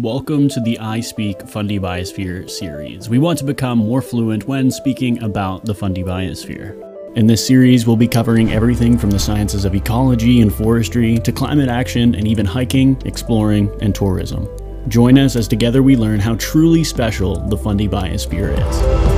Welcome 0.00 0.48
to 0.50 0.60
the 0.60 0.78
I 0.78 1.00
Speak 1.00 1.42
Fundy 1.48 1.80
Biosphere 1.80 2.48
series. 2.48 3.08
We 3.08 3.18
want 3.18 3.36
to 3.40 3.44
become 3.44 3.78
more 3.78 4.00
fluent 4.00 4.46
when 4.46 4.70
speaking 4.70 5.20
about 5.24 5.64
the 5.64 5.74
Fundy 5.74 6.04
Biosphere. 6.04 7.16
In 7.16 7.26
this 7.26 7.44
series, 7.44 7.84
we'll 7.84 7.96
be 7.96 8.06
covering 8.06 8.52
everything 8.52 8.96
from 8.96 9.10
the 9.10 9.18
sciences 9.18 9.64
of 9.64 9.74
ecology 9.74 10.40
and 10.40 10.54
forestry 10.54 11.18
to 11.18 11.32
climate 11.32 11.68
action 11.68 12.14
and 12.14 12.28
even 12.28 12.46
hiking, 12.46 12.96
exploring, 13.06 13.76
and 13.80 13.92
tourism. 13.92 14.48
Join 14.86 15.18
us 15.18 15.34
as 15.34 15.48
together 15.48 15.82
we 15.82 15.96
learn 15.96 16.20
how 16.20 16.36
truly 16.36 16.84
special 16.84 17.34
the 17.48 17.58
Fundy 17.58 17.88
Biosphere 17.88 18.56
is. 18.56 19.17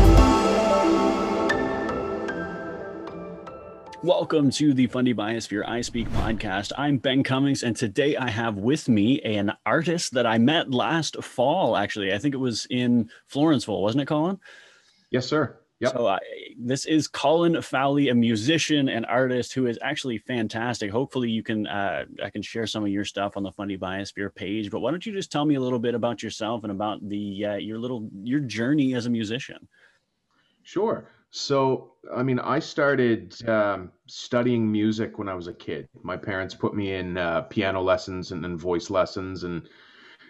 Welcome 4.02 4.50
to 4.52 4.72
the 4.72 4.86
Fundy 4.86 5.12
Biosphere 5.12 5.62
I 5.68 5.82
Speak 5.82 6.08
podcast. 6.08 6.72
I'm 6.78 6.96
Ben 6.96 7.22
Cummings, 7.22 7.62
and 7.62 7.76
today 7.76 8.16
I 8.16 8.30
have 8.30 8.56
with 8.56 8.88
me 8.88 9.20
an 9.20 9.52
artist 9.66 10.14
that 10.14 10.24
I 10.24 10.38
met 10.38 10.70
last 10.70 11.22
fall. 11.22 11.76
Actually, 11.76 12.14
I 12.14 12.16
think 12.16 12.34
it 12.34 12.38
was 12.38 12.66
in 12.70 13.10
Florenceville, 13.30 13.82
wasn't 13.82 14.00
it, 14.00 14.06
Colin? 14.06 14.40
Yes, 15.10 15.26
sir. 15.26 15.58
Yep. 15.80 15.92
So 15.92 16.06
uh, 16.06 16.18
this 16.58 16.86
is 16.86 17.08
Colin 17.08 17.60
Fowley, 17.60 18.08
a 18.08 18.14
musician 18.14 18.88
and 18.88 19.04
artist 19.04 19.52
who 19.52 19.66
is 19.66 19.78
actually 19.82 20.16
fantastic. 20.16 20.90
Hopefully, 20.90 21.28
you 21.28 21.42
can 21.42 21.66
uh, 21.66 22.06
I 22.24 22.30
can 22.30 22.40
share 22.40 22.66
some 22.66 22.82
of 22.82 22.88
your 22.88 23.04
stuff 23.04 23.36
on 23.36 23.42
the 23.42 23.52
Fundy 23.52 23.76
Biosphere 23.76 24.34
page. 24.34 24.70
But 24.70 24.80
why 24.80 24.92
don't 24.92 25.04
you 25.04 25.12
just 25.12 25.30
tell 25.30 25.44
me 25.44 25.56
a 25.56 25.60
little 25.60 25.78
bit 25.78 25.94
about 25.94 26.22
yourself 26.22 26.62
and 26.64 26.72
about 26.72 27.06
the 27.06 27.44
uh, 27.44 27.54
your 27.56 27.78
little 27.78 28.08
your 28.22 28.40
journey 28.40 28.94
as 28.94 29.04
a 29.04 29.10
musician? 29.10 29.68
Sure. 30.62 31.06
So, 31.30 31.92
I 32.14 32.22
mean, 32.22 32.40
I 32.40 32.58
started 32.58 33.48
um, 33.48 33.92
studying 34.06 34.70
music 34.70 35.18
when 35.18 35.28
I 35.28 35.34
was 35.34 35.46
a 35.46 35.52
kid. 35.54 35.88
My 36.02 36.16
parents 36.16 36.54
put 36.54 36.74
me 36.74 36.94
in 36.94 37.16
uh, 37.16 37.42
piano 37.42 37.80
lessons 37.80 38.32
and, 38.32 38.42
then 38.42 38.58
voice 38.58 38.90
lessons 38.90 39.44
and 39.44 39.68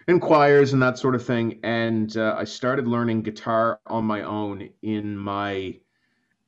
and 0.09 0.21
choirs 0.21 0.73
and 0.73 0.83
that 0.83 0.99
sort 0.99 1.15
of 1.15 1.25
thing. 1.25 1.61
And 1.63 2.17
uh, 2.17 2.35
I 2.37 2.45
started 2.45 2.89
learning 2.89 3.23
guitar 3.23 3.81
on 3.87 4.05
my 4.05 4.23
own 4.23 4.69
in 4.83 5.17
my 5.17 5.79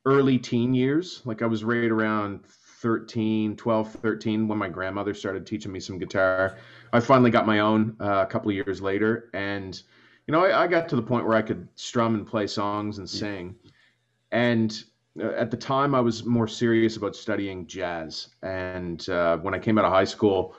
early 0.05 0.37
teen 0.37 0.73
years. 0.73 1.21
Like 1.25 1.41
I 1.41 1.45
was 1.45 1.63
right 1.63 1.89
around 1.89 2.45
13, 2.45 3.55
12, 3.55 3.91
13 3.91 4.47
when 4.47 4.57
my 4.57 4.67
grandmother 4.67 5.13
started 5.13 5.47
teaching 5.47 5.71
me 5.71 5.79
some 5.79 5.97
guitar. 5.97 6.57
I 6.91 6.99
finally 6.99 7.31
got 7.31 7.47
my 7.47 7.59
own 7.59 7.95
uh, 7.99 8.21
a 8.21 8.25
couple 8.25 8.49
of 8.49 8.55
years 8.55 8.81
later. 8.81 9.29
And, 9.33 9.81
you 10.27 10.33
know, 10.33 10.43
I, 10.43 10.63
I, 10.63 10.67
got 10.67 10.89
to 10.89 10.97
the 10.97 11.01
point 11.01 11.25
where 11.25 11.37
I 11.37 11.41
could 11.41 11.67
strum 11.75 12.15
and 12.15 12.27
play 12.27 12.47
songs 12.47 12.97
and 12.97 13.09
sing. 13.09 13.55
And 14.33 14.83
uh, 15.21 15.29
at 15.29 15.51
the 15.51 15.57
time, 15.57 15.95
I 15.95 16.01
was 16.01 16.25
more 16.25 16.47
serious 16.47 16.97
about 16.97 17.15
studying 17.15 17.67
jazz. 17.67 18.29
And 18.41 19.07
uh, 19.07 19.37
when 19.37 19.53
I 19.53 19.59
came 19.59 19.77
out 19.77 19.85
of 19.85 19.91
high 19.91 20.03
school, 20.03 20.55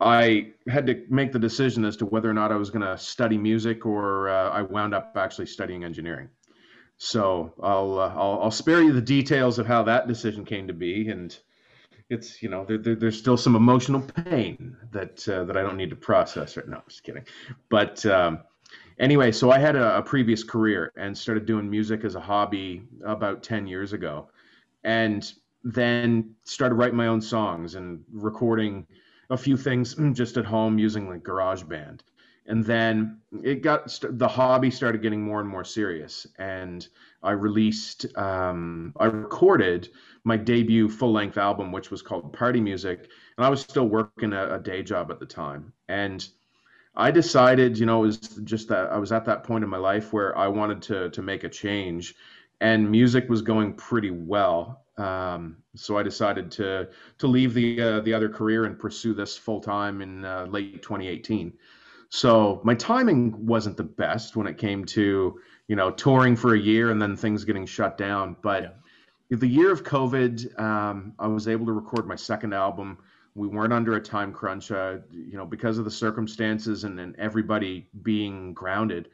I 0.00 0.52
had 0.68 0.86
to 0.88 1.06
make 1.08 1.32
the 1.32 1.38
decision 1.38 1.84
as 1.84 1.96
to 1.98 2.06
whether 2.06 2.28
or 2.28 2.34
not 2.34 2.50
I 2.50 2.56
was 2.56 2.70
going 2.70 2.84
to 2.84 2.98
study 2.98 3.38
music 3.38 3.86
or 3.86 4.28
uh, 4.28 4.50
I 4.50 4.62
wound 4.62 4.94
up 4.94 5.16
actually 5.16 5.46
studying 5.46 5.84
engineering. 5.84 6.28
So 6.98 7.54
I'll, 7.62 7.98
uh, 7.98 8.12
I'll, 8.14 8.40
I'll 8.42 8.50
spare 8.50 8.82
you 8.82 8.92
the 8.92 9.00
details 9.00 9.58
of 9.58 9.66
how 9.66 9.84
that 9.84 10.08
decision 10.08 10.44
came 10.44 10.66
to 10.66 10.72
be, 10.72 11.08
and 11.08 11.36
it's 12.10 12.42
you 12.42 12.48
know 12.48 12.64
there, 12.64 12.78
there, 12.78 12.94
there's 12.94 13.18
still 13.18 13.36
some 13.36 13.56
emotional 13.56 14.00
pain 14.00 14.76
that 14.92 15.28
uh, 15.28 15.44
that 15.44 15.56
I 15.56 15.62
don't 15.62 15.76
need 15.76 15.90
to 15.90 15.96
process 15.96 16.56
right 16.56 16.68
now. 16.68 16.76
I'm 16.76 16.82
just 16.88 17.02
kidding, 17.02 17.24
but 17.68 18.04
um, 18.06 18.40
anyway, 18.98 19.32
so 19.32 19.50
I 19.50 19.58
had 19.58 19.76
a, 19.76 19.98
a, 19.98 20.02
previous 20.02 20.42
career 20.44 20.92
and 20.96 21.16
started 21.16 21.46
doing 21.46 21.68
music 21.68 22.04
as 22.04 22.14
a 22.14 22.20
hobby 22.20 22.82
about 23.04 23.42
10 23.42 23.66
years 23.66 23.92
ago. 23.92 24.28
And 24.84 25.32
then 25.62 26.34
started 26.44 26.74
writing 26.74 26.96
my 26.96 27.06
own 27.06 27.20
songs 27.20 27.74
and 27.74 28.04
recording 28.12 28.86
a 29.30 29.36
few 29.36 29.56
things 29.56 29.96
just 30.12 30.36
at 30.36 30.44
home 30.44 30.78
using 30.78 31.08
like 31.08 31.22
GarageBand. 31.22 32.00
And 32.46 32.62
then 32.62 33.20
it 33.42 33.62
got 33.62 33.98
the 34.02 34.28
hobby 34.28 34.70
started 34.70 35.00
getting 35.00 35.22
more 35.22 35.40
and 35.40 35.48
more 35.48 35.64
serious. 35.64 36.26
And 36.38 36.86
I 37.22 37.30
released, 37.30 38.04
um, 38.18 38.92
I 38.98 39.06
recorded 39.06 39.88
my 40.24 40.36
debut 40.36 40.90
full 40.90 41.12
length 41.12 41.38
album, 41.38 41.72
which 41.72 41.90
was 41.90 42.02
called 42.02 42.34
Party 42.34 42.60
Music. 42.60 43.08
And 43.38 43.46
I 43.46 43.48
was 43.48 43.62
still 43.62 43.88
working 43.88 44.34
a, 44.34 44.56
a 44.56 44.58
day 44.58 44.82
job 44.82 45.10
at 45.10 45.20
the 45.20 45.26
time. 45.26 45.72
And 45.88 46.28
I 46.96 47.10
decided, 47.10 47.78
you 47.78 47.86
know, 47.86 48.04
it 48.04 48.06
was 48.06 48.18
just 48.18 48.68
that 48.68 48.90
I 48.92 48.98
was 48.98 49.10
at 49.10 49.24
that 49.24 49.44
point 49.44 49.64
in 49.64 49.70
my 49.70 49.78
life 49.78 50.12
where 50.12 50.36
I 50.38 50.48
wanted 50.48 50.82
to 50.82 51.10
to 51.10 51.22
make 51.22 51.44
a 51.44 51.48
change, 51.48 52.14
and 52.60 52.90
music 52.90 53.28
was 53.28 53.42
going 53.42 53.74
pretty 53.74 54.10
well. 54.10 54.84
Um, 54.96 55.56
so 55.74 55.98
I 55.98 56.04
decided 56.04 56.52
to 56.52 56.88
to 57.18 57.26
leave 57.26 57.52
the 57.52 57.80
uh, 57.80 58.00
the 58.00 58.14
other 58.14 58.28
career 58.28 58.64
and 58.64 58.78
pursue 58.78 59.12
this 59.12 59.36
full 59.36 59.60
time 59.60 60.02
in 60.02 60.24
uh, 60.24 60.46
late 60.48 60.82
2018. 60.82 61.52
So 62.10 62.60
my 62.62 62.76
timing 62.76 63.44
wasn't 63.44 63.76
the 63.76 63.82
best 63.82 64.36
when 64.36 64.46
it 64.46 64.56
came 64.56 64.84
to 64.86 65.40
you 65.66 65.76
know 65.76 65.90
touring 65.90 66.36
for 66.36 66.54
a 66.54 66.58
year 66.58 66.92
and 66.92 67.02
then 67.02 67.16
things 67.16 67.44
getting 67.44 67.66
shut 67.66 67.98
down. 67.98 68.36
But 68.40 68.62
yeah. 69.30 69.36
the 69.38 69.48
year 69.48 69.72
of 69.72 69.82
COVID, 69.82 70.60
um, 70.60 71.14
I 71.18 71.26
was 71.26 71.48
able 71.48 71.66
to 71.66 71.72
record 71.72 72.06
my 72.06 72.14
second 72.14 72.54
album 72.54 72.98
we 73.34 73.48
weren't 73.48 73.72
under 73.72 73.94
a 73.94 74.00
time 74.00 74.32
crunch, 74.32 74.70
uh, 74.70 74.98
you 75.10 75.36
know, 75.36 75.44
because 75.44 75.78
of 75.78 75.84
the 75.84 75.90
circumstances 75.90 76.84
and, 76.84 77.00
and 77.00 77.16
everybody 77.16 77.88
being 78.02 78.54
grounded. 78.54 79.08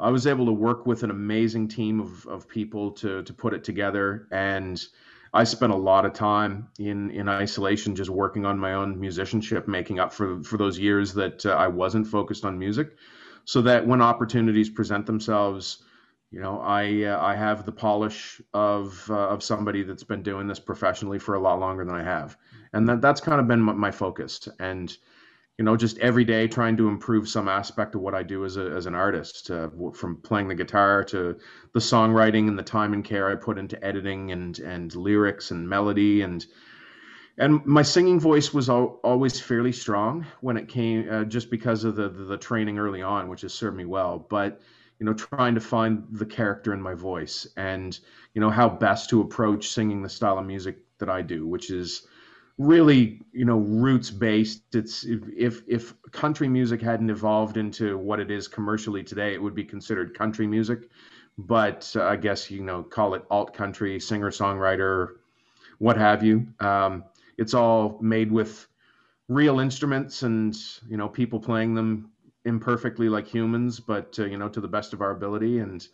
I 0.00 0.10
was 0.10 0.26
able 0.26 0.46
to 0.46 0.52
work 0.52 0.86
with 0.86 1.02
an 1.02 1.10
amazing 1.10 1.68
team 1.68 2.00
of, 2.00 2.26
of 2.26 2.48
people 2.48 2.92
to 2.92 3.22
to 3.24 3.32
put 3.32 3.52
it 3.52 3.64
together, 3.64 4.28
and 4.30 4.82
I 5.34 5.44
spent 5.44 5.72
a 5.72 5.76
lot 5.76 6.06
of 6.06 6.12
time 6.12 6.68
in 6.78 7.10
in 7.10 7.28
isolation, 7.28 7.96
just 7.96 8.10
working 8.10 8.46
on 8.46 8.58
my 8.58 8.74
own 8.74 8.98
musicianship, 8.98 9.66
making 9.66 9.98
up 9.98 10.12
for 10.12 10.42
for 10.44 10.56
those 10.56 10.78
years 10.78 11.12
that 11.14 11.44
uh, 11.44 11.50
I 11.50 11.66
wasn't 11.66 12.06
focused 12.06 12.44
on 12.44 12.58
music, 12.58 12.96
so 13.44 13.60
that 13.62 13.86
when 13.86 14.00
opportunities 14.00 14.70
present 14.70 15.04
themselves, 15.04 15.82
you 16.30 16.40
know, 16.40 16.60
I 16.60 17.02
uh, 17.02 17.20
I 17.20 17.34
have 17.34 17.66
the 17.66 17.72
polish 17.72 18.40
of 18.54 19.04
uh, 19.10 19.28
of 19.30 19.42
somebody 19.42 19.82
that's 19.82 20.04
been 20.04 20.22
doing 20.22 20.46
this 20.46 20.60
professionally 20.60 21.18
for 21.18 21.34
a 21.34 21.40
lot 21.40 21.58
longer 21.58 21.84
than 21.84 21.96
I 21.96 22.04
have 22.04 22.38
and 22.72 22.88
that 22.88 23.00
that's 23.00 23.20
kind 23.20 23.40
of 23.40 23.48
been 23.48 23.60
my 23.60 23.90
focus. 23.90 24.48
And 24.58 24.96
you 25.58 25.64
know 25.64 25.76
just 25.76 25.98
every 25.98 26.24
day 26.24 26.46
trying 26.46 26.76
to 26.76 26.88
improve 26.88 27.28
some 27.28 27.48
aspect 27.48 27.94
of 27.94 28.00
what 28.00 28.14
i 28.14 28.22
do 28.22 28.44
as, 28.44 28.56
a, 28.56 28.70
as 28.70 28.86
an 28.86 28.94
artist 28.94 29.50
uh, 29.50 29.68
from 29.92 30.16
playing 30.22 30.48
the 30.48 30.54
guitar 30.54 31.04
to 31.04 31.36
the 31.74 31.80
songwriting 31.80 32.46
and 32.48 32.58
the 32.58 32.62
time 32.62 32.92
and 32.92 33.04
care 33.04 33.28
i 33.28 33.34
put 33.34 33.58
into 33.58 33.82
editing 33.84 34.30
and 34.32 34.60
and 34.60 34.94
lyrics 34.94 35.50
and 35.50 35.68
melody. 35.68 36.22
And 36.22 36.46
and 37.40 37.64
my 37.64 37.82
singing 37.82 38.18
voice 38.18 38.52
was 38.52 38.68
al- 38.68 38.98
always 39.04 39.40
fairly 39.40 39.70
strong 39.70 40.26
when 40.40 40.56
it 40.56 40.66
came 40.66 41.08
uh, 41.08 41.22
just 41.22 41.52
because 41.52 41.84
of 41.84 41.94
the, 41.94 42.08
the, 42.08 42.24
the 42.24 42.36
training 42.36 42.78
early 42.78 43.02
on 43.02 43.28
which 43.28 43.42
has 43.42 43.54
served 43.54 43.76
me 43.76 43.84
well. 43.84 44.26
But 44.30 44.60
you 44.98 45.06
know 45.06 45.14
trying 45.14 45.54
to 45.54 45.60
find 45.60 46.04
the 46.10 46.26
character 46.26 46.72
in 46.72 46.80
my 46.80 46.94
voice 46.94 47.46
and 47.56 47.98
you 48.34 48.40
know 48.40 48.50
how 48.50 48.68
best 48.68 49.10
to 49.10 49.20
approach 49.20 49.68
singing 49.68 50.02
the 50.02 50.08
style 50.08 50.38
of 50.38 50.46
music 50.46 50.78
that 50.98 51.08
i 51.08 51.22
do 51.22 51.46
which 51.46 51.70
is 51.70 52.06
really 52.58 53.20
you 53.32 53.44
know 53.44 53.58
roots 53.58 54.10
based. 54.10 54.74
It's 54.74 55.04
if 55.04 55.62
if 55.66 55.94
country 56.10 56.48
music 56.48 56.82
hadn't 56.82 57.10
evolved 57.10 57.56
into 57.56 57.96
what 57.96 58.20
it 58.20 58.30
is 58.30 58.48
commercially 58.48 59.02
today 59.04 59.34
it 59.34 59.42
would 59.42 59.54
be 59.54 59.64
considered 59.64 60.16
country 60.18 60.46
music. 60.46 60.90
But 61.38 61.92
uh, 61.96 62.02
i 62.04 62.16
guess 62.16 62.50
you 62.50 62.62
know 62.62 62.82
call 62.82 63.14
it 63.14 63.24
alt 63.30 63.54
country 63.54 64.00
singer 64.00 64.30
songwriter 64.30 65.16
what 65.78 65.96
have 65.96 66.24
you. 66.24 66.48
Um, 66.60 67.04
it's 67.36 67.54
all 67.54 67.98
made 68.02 68.32
with 68.32 68.66
real 69.28 69.60
instruments 69.60 70.22
and 70.22 70.56
you 70.88 70.96
know 70.96 71.08
people 71.08 71.38
playing 71.38 71.74
them 71.74 72.10
imperfectly 72.44 73.08
like 73.08 73.26
humans 73.28 73.78
but 73.78 74.18
uh, 74.18 74.24
you 74.24 74.38
know 74.38 74.48
to 74.48 74.60
the 74.60 74.68
best 74.68 74.92
of 74.92 75.00
our 75.00 75.12
ability. 75.12 75.60
And 75.60 75.86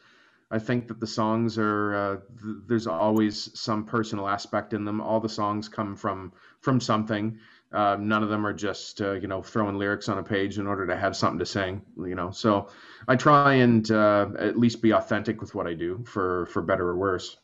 I 0.54 0.60
think 0.60 0.86
that 0.86 1.00
the 1.00 1.06
songs 1.06 1.58
are 1.58 1.94
uh, 1.94 2.16
th- 2.40 2.56
there's 2.68 2.86
always 2.86 3.50
some 3.58 3.84
personal 3.84 4.28
aspect 4.28 4.72
in 4.72 4.84
them. 4.84 5.00
All 5.00 5.18
the 5.18 5.28
songs 5.28 5.68
come 5.68 5.96
from 5.96 6.32
from 6.60 6.80
something. 6.80 7.38
Uh, 7.72 7.96
none 7.98 8.22
of 8.22 8.28
them 8.28 8.46
are 8.46 8.52
just 8.52 9.00
uh, 9.00 9.14
you 9.14 9.26
know 9.26 9.42
throwing 9.42 9.78
lyrics 9.78 10.08
on 10.08 10.18
a 10.18 10.22
page 10.22 10.58
in 10.58 10.68
order 10.68 10.86
to 10.86 10.96
have 10.96 11.16
something 11.16 11.40
to 11.40 11.46
sing. 11.46 11.82
You 11.96 12.14
know, 12.14 12.30
so 12.30 12.68
I 13.08 13.16
try 13.16 13.54
and 13.54 13.90
uh, 13.90 14.28
at 14.38 14.56
least 14.56 14.80
be 14.80 14.92
authentic 14.92 15.40
with 15.40 15.56
what 15.56 15.66
I 15.66 15.74
do, 15.74 16.04
for 16.06 16.46
for 16.46 16.62
better 16.62 16.88
or 16.88 16.96
worse 16.96 17.36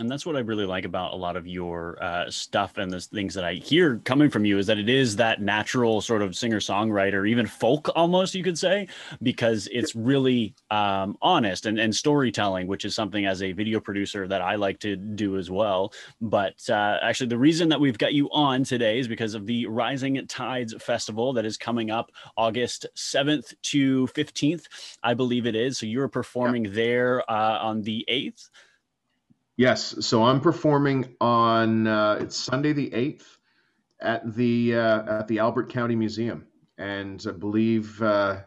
and 0.00 0.10
that's 0.10 0.26
what 0.26 0.36
I 0.36 0.40
really 0.40 0.66
like 0.66 0.84
about 0.84 1.12
a 1.12 1.16
lot 1.16 1.36
of 1.36 1.46
your 1.46 2.02
uh, 2.02 2.30
stuff 2.30 2.78
and 2.78 2.92
the 2.92 3.00
things 3.00 3.34
that 3.34 3.44
I 3.44 3.54
hear 3.54 4.00
coming 4.04 4.30
from 4.30 4.44
you 4.44 4.58
is 4.58 4.66
that 4.66 4.78
it 4.78 4.88
is 4.88 5.16
that 5.16 5.40
natural 5.40 6.00
sort 6.00 6.22
of 6.22 6.36
singer 6.36 6.60
songwriter, 6.60 7.28
even 7.28 7.46
folk 7.46 7.88
almost 7.94 8.34
you 8.34 8.42
could 8.42 8.58
say, 8.58 8.88
because 9.22 9.68
it's 9.72 9.94
really 9.94 10.54
um, 10.70 11.16
honest 11.22 11.66
and, 11.66 11.78
and 11.78 11.94
storytelling, 11.94 12.66
which 12.66 12.84
is 12.84 12.94
something 12.94 13.26
as 13.26 13.42
a 13.42 13.52
video 13.52 13.80
producer 13.80 14.26
that 14.26 14.42
I 14.42 14.56
like 14.56 14.80
to 14.80 14.96
do 14.96 15.36
as 15.36 15.50
well. 15.50 15.92
But 16.20 16.68
uh, 16.68 16.98
actually, 17.02 17.28
the 17.28 17.38
reason 17.38 17.68
that 17.68 17.80
we've 17.80 17.98
got 17.98 18.14
you 18.14 18.28
on 18.30 18.64
today 18.64 18.98
is 18.98 19.08
because 19.08 19.34
of 19.34 19.46
the 19.46 19.66
Rising 19.66 20.26
Tides 20.26 20.74
Festival 20.82 21.32
that 21.34 21.44
is 21.44 21.56
coming 21.56 21.90
up 21.90 22.10
August 22.36 22.86
7th 22.96 23.54
to 23.62 24.06
15th, 24.08 24.64
I 25.02 25.14
believe 25.14 25.46
it 25.46 25.54
is. 25.54 25.78
So 25.78 25.86
you're 25.86 26.08
performing 26.08 26.64
yeah. 26.64 26.70
there 26.72 27.30
uh, 27.30 27.58
on 27.60 27.82
the 27.82 28.04
8th. 28.10 28.48
Yes, 29.56 29.94
so 30.04 30.24
I'm 30.24 30.40
performing 30.40 31.14
on 31.20 31.86
uh, 31.86 32.18
it's 32.20 32.36
Sunday 32.36 32.72
the 32.72 32.92
eighth 32.92 33.38
at 34.00 34.34
the 34.34 34.74
uh, 34.74 35.20
at 35.20 35.28
the 35.28 35.38
Albert 35.38 35.70
County 35.70 35.94
Museum, 35.94 36.46
and 36.76 37.24
I 37.28 37.30
believe 37.30 38.02
uh, 38.02 38.40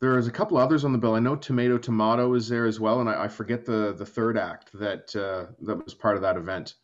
there's 0.00 0.26
a 0.26 0.32
couple 0.32 0.56
others 0.56 0.84
on 0.84 0.90
the 0.90 0.98
bill. 0.98 1.14
I 1.14 1.20
know 1.20 1.36
Tomato 1.36 1.78
Tomato 1.78 2.34
is 2.34 2.48
there 2.48 2.66
as 2.66 2.80
well, 2.80 3.00
and 3.00 3.08
I, 3.08 3.24
I 3.24 3.28
forget 3.28 3.64
the 3.64 3.94
the 3.96 4.06
third 4.06 4.36
act 4.36 4.70
that 4.74 5.14
uh, 5.14 5.52
that 5.62 5.84
was 5.84 5.94
part 5.94 6.16
of 6.16 6.22
that 6.22 6.36
event. 6.36 6.74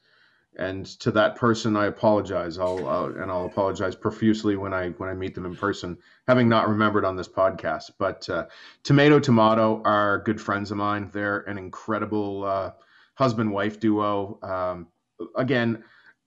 And 0.57 0.87
to 1.01 1.11
that 1.11 1.35
person, 1.35 1.77
I 1.77 1.87
apologize. 1.87 2.61
I'll 2.61 2.87
uh, 2.87 3.09
and 3.21 3.33
I'll 3.33 3.47
apologize 3.47 3.97
profusely 3.97 4.55
when 4.55 4.73
I 4.73 4.91
when 4.91 5.09
I 5.09 5.15
meet 5.15 5.35
them 5.35 5.47
in 5.47 5.57
person, 5.57 5.99
having 6.29 6.49
not 6.49 6.69
remembered 6.69 7.05
on 7.05 7.17
this 7.17 7.27
podcast. 7.27 7.91
But 7.99 8.29
uh, 8.31 8.47
Tomato 8.85 9.19
Tomato 9.19 9.83
are 9.85 10.21
good 10.21 10.41
friends 10.41 10.71
of 10.71 10.77
mine. 10.77 11.11
They're 11.13 11.41
an 11.41 11.59
incredible 11.59 12.45
uh, 12.45 12.71
husband 13.15 13.53
wife 13.53 13.81
duo. 13.81 14.39
Um, 14.43 14.89
again, 15.37 15.85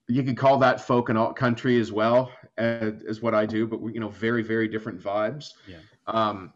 you 0.08 0.22
could 0.22 0.36
call 0.36 0.58
that 0.58 0.80
folk 0.80 1.08
and 1.08 1.18
alt 1.18 1.36
country 1.36 1.78
as 1.78 1.92
well 1.92 2.30
as, 2.56 3.02
as 3.08 3.20
what 3.20 3.34
I 3.34 3.46
do, 3.46 3.66
but 3.66 3.80
we, 3.80 3.94
you 3.94 4.00
know, 4.00 4.08
very 4.08 4.42
very 4.42 4.68
different 4.68 5.00
vibes. 5.00 5.52
Yeah. 5.66 5.78
Um, 6.06 6.52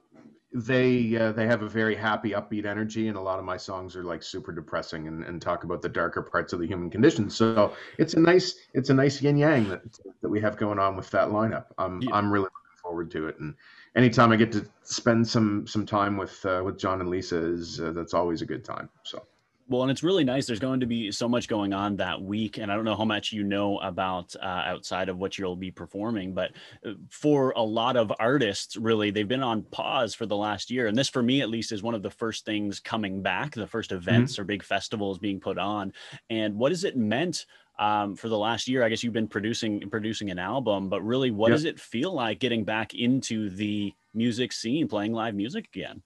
they 0.54 1.16
uh, 1.16 1.32
they 1.32 1.46
have 1.46 1.62
a 1.62 1.68
very 1.68 1.94
happy 1.94 2.30
upbeat 2.30 2.66
energy 2.66 3.08
and 3.08 3.16
a 3.16 3.20
lot 3.20 3.38
of 3.38 3.44
my 3.44 3.56
songs 3.56 3.96
are 3.96 4.04
like 4.04 4.22
super 4.22 4.52
depressing 4.52 5.08
and, 5.08 5.24
and 5.24 5.40
talk 5.40 5.64
about 5.64 5.80
the 5.80 5.88
darker 5.88 6.20
parts 6.20 6.52
of 6.52 6.60
the 6.60 6.66
human 6.66 6.90
condition 6.90 7.30
so 7.30 7.72
it's 7.98 8.14
a 8.14 8.20
nice 8.20 8.54
it's 8.74 8.90
a 8.90 8.94
nice 8.94 9.22
yin 9.22 9.36
yang 9.36 9.68
that, 9.68 9.80
that 10.20 10.28
we 10.28 10.40
have 10.40 10.56
going 10.58 10.78
on 10.78 10.94
with 10.94 11.10
that 11.10 11.28
lineup 11.28 11.66
i'm 11.78 12.02
yeah. 12.02 12.10
i'm 12.12 12.30
really 12.30 12.44
looking 12.44 12.82
forward 12.82 13.10
to 13.10 13.28
it 13.28 13.38
and 13.40 13.54
anytime 13.96 14.30
i 14.30 14.36
get 14.36 14.52
to 14.52 14.66
spend 14.82 15.26
some 15.26 15.66
some 15.66 15.86
time 15.86 16.18
with 16.18 16.44
uh, 16.44 16.60
with 16.62 16.78
john 16.78 17.00
and 17.00 17.08
lisa 17.08 17.38
is 17.38 17.80
uh, 17.80 17.90
that's 17.92 18.12
always 18.12 18.42
a 18.42 18.46
good 18.46 18.64
time 18.64 18.90
so 19.04 19.24
well, 19.72 19.82
and 19.82 19.90
it's 19.90 20.02
really 20.02 20.22
nice. 20.22 20.46
There's 20.46 20.60
going 20.60 20.80
to 20.80 20.86
be 20.86 21.10
so 21.10 21.28
much 21.28 21.48
going 21.48 21.72
on 21.72 21.96
that 21.96 22.20
week, 22.20 22.58
and 22.58 22.70
I 22.70 22.76
don't 22.76 22.84
know 22.84 22.94
how 22.94 23.04
much 23.04 23.32
you 23.32 23.42
know 23.42 23.78
about 23.78 24.36
uh, 24.36 24.44
outside 24.66 25.08
of 25.08 25.18
what 25.18 25.38
you'll 25.38 25.56
be 25.56 25.70
performing, 25.70 26.34
but 26.34 26.52
uh, 26.86 26.92
for 27.08 27.52
a 27.56 27.62
lot 27.62 27.96
of 27.96 28.12
artists, 28.20 28.76
really, 28.76 29.10
they've 29.10 29.26
been 29.26 29.42
on 29.42 29.62
pause 29.62 30.14
for 30.14 30.26
the 30.26 30.36
last 30.36 30.70
year, 30.70 30.86
and 30.86 30.96
this, 30.96 31.08
for 31.08 31.22
me 31.22 31.40
at 31.40 31.48
least, 31.48 31.72
is 31.72 31.82
one 31.82 31.94
of 31.94 32.02
the 32.02 32.10
first 32.10 32.44
things 32.44 32.78
coming 32.78 33.22
back. 33.22 33.54
The 33.54 33.66
first 33.66 33.90
mm-hmm. 33.90 33.98
events 33.98 34.34
mm-hmm. 34.34 34.42
or 34.42 34.44
big 34.44 34.62
festivals 34.62 35.18
being 35.18 35.40
put 35.40 35.58
on, 35.58 35.92
and 36.28 36.54
what 36.56 36.72
has 36.72 36.84
it 36.84 36.96
meant? 36.96 37.46
Um, 37.78 38.14
for 38.14 38.28
the 38.28 38.38
last 38.38 38.68
year, 38.68 38.84
I 38.84 38.90
guess 38.90 39.02
you've 39.02 39.14
been 39.14 39.26
producing 39.26 39.88
producing 39.88 40.30
an 40.30 40.38
album, 40.38 40.90
but 40.90 41.00
really, 41.02 41.30
what 41.30 41.48
yep. 41.48 41.56
does 41.56 41.64
it 41.64 41.80
feel 41.80 42.12
like 42.12 42.38
getting 42.38 42.64
back 42.64 42.92
into 42.92 43.48
the 43.48 43.94
music 44.12 44.52
scene, 44.52 44.86
playing 44.86 45.14
live 45.14 45.34
music 45.34 45.68
again? 45.74 46.02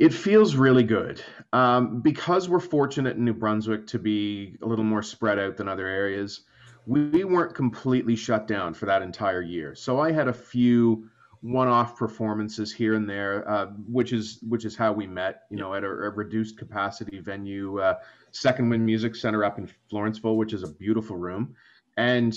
It 0.00 0.14
feels 0.14 0.56
really 0.56 0.82
good 0.82 1.22
um, 1.52 2.00
because 2.00 2.48
we're 2.48 2.58
fortunate 2.58 3.18
in 3.18 3.24
New 3.26 3.34
Brunswick 3.34 3.86
to 3.88 3.98
be 3.98 4.56
a 4.62 4.66
little 4.66 4.84
more 4.84 5.02
spread 5.02 5.38
out 5.38 5.58
than 5.58 5.68
other 5.68 5.86
areas. 5.86 6.40
We 6.86 7.22
weren't 7.24 7.54
completely 7.54 8.16
shut 8.16 8.48
down 8.48 8.72
for 8.72 8.86
that 8.86 9.02
entire 9.02 9.42
year, 9.42 9.74
so 9.74 10.00
I 10.00 10.10
had 10.10 10.26
a 10.26 10.32
few 10.32 11.10
one-off 11.42 11.98
performances 11.98 12.72
here 12.72 12.94
and 12.94 13.08
there, 13.08 13.46
uh, 13.46 13.66
which 13.86 14.14
is 14.14 14.38
which 14.48 14.64
is 14.64 14.74
how 14.74 14.90
we 14.90 15.06
met. 15.06 15.42
You 15.50 15.58
know, 15.58 15.74
at 15.74 15.84
a, 15.84 15.88
a 15.88 16.08
reduced 16.08 16.56
capacity 16.56 17.18
venue, 17.18 17.78
uh, 17.80 17.96
Second 18.30 18.70
Wind 18.70 18.86
Music 18.86 19.14
Center 19.14 19.44
up 19.44 19.58
in 19.58 19.70
Florenceville, 19.92 20.36
which 20.36 20.54
is 20.54 20.62
a 20.62 20.72
beautiful 20.72 21.18
room, 21.18 21.54
and 21.98 22.34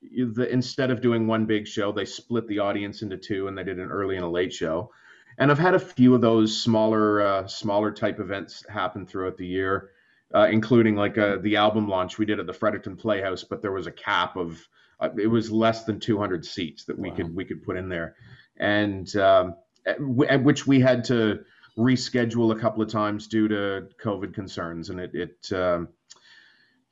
the, 0.00 0.50
instead 0.50 0.90
of 0.90 1.02
doing 1.02 1.26
one 1.26 1.44
big 1.44 1.68
show, 1.68 1.92
they 1.92 2.06
split 2.06 2.48
the 2.48 2.58
audience 2.58 3.02
into 3.02 3.18
two, 3.18 3.48
and 3.48 3.58
they 3.58 3.64
did 3.64 3.78
an 3.78 3.90
early 3.90 4.16
and 4.16 4.24
a 4.24 4.30
late 4.30 4.54
show 4.54 4.90
and 5.38 5.50
I've 5.50 5.58
had 5.58 5.74
a 5.74 5.78
few 5.78 6.14
of 6.14 6.20
those 6.20 6.60
smaller 6.60 7.22
uh, 7.22 7.46
smaller 7.46 7.90
type 7.90 8.20
events 8.20 8.64
happen 8.68 9.06
throughout 9.06 9.36
the 9.36 9.46
year, 9.46 9.90
uh, 10.34 10.48
including 10.50 10.96
like 10.96 11.18
uh, 11.18 11.38
the 11.42 11.56
album 11.56 11.88
launch 11.88 12.18
we 12.18 12.26
did 12.26 12.40
at 12.40 12.46
the 12.46 12.52
Fredericton 12.52 12.96
Playhouse, 12.96 13.44
but 13.44 13.62
there 13.62 13.72
was 13.72 13.86
a 13.86 13.92
cap 13.92 14.36
of 14.36 14.66
uh, 15.00 15.08
it 15.18 15.26
was 15.26 15.50
less 15.50 15.84
than 15.84 15.98
200 15.98 16.44
seats 16.44 16.84
that 16.84 16.98
we 16.98 17.10
wow. 17.10 17.16
could 17.16 17.34
we 17.34 17.44
could 17.44 17.62
put 17.62 17.76
in 17.76 17.88
there, 17.88 18.16
and 18.58 19.14
um, 19.16 19.56
at, 19.86 19.98
at, 20.28 20.42
which 20.42 20.66
we 20.66 20.80
had 20.80 21.04
to 21.04 21.40
reschedule 21.78 22.54
a 22.54 22.60
couple 22.60 22.82
of 22.82 22.90
times 22.90 23.26
due 23.26 23.48
to 23.48 23.88
COVID 24.02 24.34
concerns, 24.34 24.90
and 24.90 25.00
it 25.00 25.14
it 25.14 25.52
um, 25.52 25.88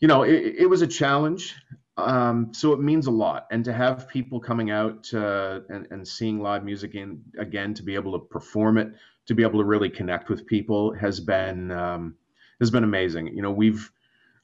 you 0.01 0.09
know 0.09 0.23
it, 0.23 0.55
it 0.59 0.67
was 0.67 0.83
a 0.83 0.87
challenge. 0.87 1.57
Um, 1.97 2.53
so 2.53 2.73
it 2.73 2.81
means 2.81 3.07
a 3.07 3.11
lot, 3.11 3.47
and 3.51 3.65
to 3.65 3.73
have 3.73 4.09
people 4.09 4.41
coming 4.41 4.71
out 4.71 5.13
uh, 5.13 5.61
and, 5.69 5.87
and 5.91 6.07
seeing 6.07 6.41
live 6.41 6.65
music 6.65 6.95
in, 6.95 7.23
again, 7.39 7.75
to 7.75 7.83
be 7.83 7.95
able 7.95 8.13
to 8.13 8.25
perform 8.25 8.79
it, 8.79 8.95
to 9.27 9.35
be 9.35 9.43
able 9.43 9.61
to 9.61 9.65
really 9.65 9.91
connect 9.91 10.29
with 10.31 10.47
people, 10.47 10.95
has 10.95 11.21
been 11.21 11.71
um, 11.71 12.15
has 12.59 12.71
been 12.71 12.85
amazing. 12.85 13.29
You 13.29 13.43
know, 13.43 13.51
we've 13.51 13.91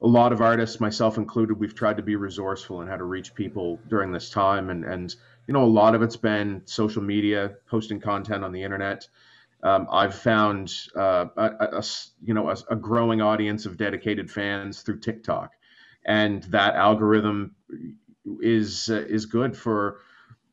a 0.02 0.06
lot 0.06 0.32
of 0.32 0.43
artists, 0.43 0.81
myself 0.81 1.16
included, 1.16 1.58
we've 1.58 1.75
tried 1.75 1.96
to 1.96 2.02
be 2.02 2.16
resourceful 2.16 2.82
in 2.82 2.88
how 2.88 2.96
to 2.96 3.04
reach 3.04 3.34
people 3.34 3.81
during 3.88 4.12
this 4.12 4.28
time, 4.28 4.69
and 4.69 4.84
and 4.84 5.14
you 5.46 5.54
know, 5.54 5.64
a 5.64 5.66
lot 5.66 5.94
of 5.94 6.02
it's 6.02 6.16
been 6.16 6.62
social 6.66 7.02
media, 7.02 7.52
posting 7.70 8.00
content 8.00 8.44
on 8.44 8.52
the 8.52 8.62
internet. 8.62 9.08
Um, 9.62 9.87
I've 9.90 10.14
found 10.14 10.72
uh, 10.94 11.26
a, 11.37 11.50
a, 11.78 11.84
you 12.22 12.34
know 12.34 12.50
a, 12.50 12.56
a 12.70 12.76
growing 12.76 13.22
audience 13.22 13.64
of 13.64 13.76
dedicated 13.76 14.31
fans 14.31 14.82
through 14.82 15.00
TikTok 15.00 15.52
and 16.06 16.44
that 16.44 16.76
algorithm 16.76 17.54
is 18.40 18.88
uh, 18.90 19.04
is 19.08 19.26
good 19.26 19.56
for 19.56 19.98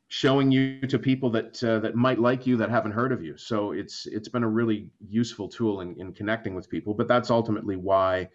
showing 0.08 0.52
you 0.52 0.82
to 0.82 1.00
people 1.00 1.30
that 1.32 1.64
uh, 1.64 1.80
that 1.80 1.96
might 1.96 2.20
like 2.20 2.46
you 2.46 2.58
that 2.58 2.70
haven't 2.70 2.92
heard 2.92 3.12
of 3.12 3.24
you. 3.24 3.38
So 3.38 3.72
it's 3.72 4.06
it's 4.08 4.28
been 4.28 4.44
a 4.44 4.50
really 4.50 4.90
useful 5.08 5.48
tool 5.48 5.82
in, 5.82 5.96
in 6.00 6.14
connecting 6.14 6.56
with 6.56 6.70
people. 6.70 6.94
But 6.94 7.08
that's 7.08 7.30
ultimately 7.32 7.76
why 7.76 8.30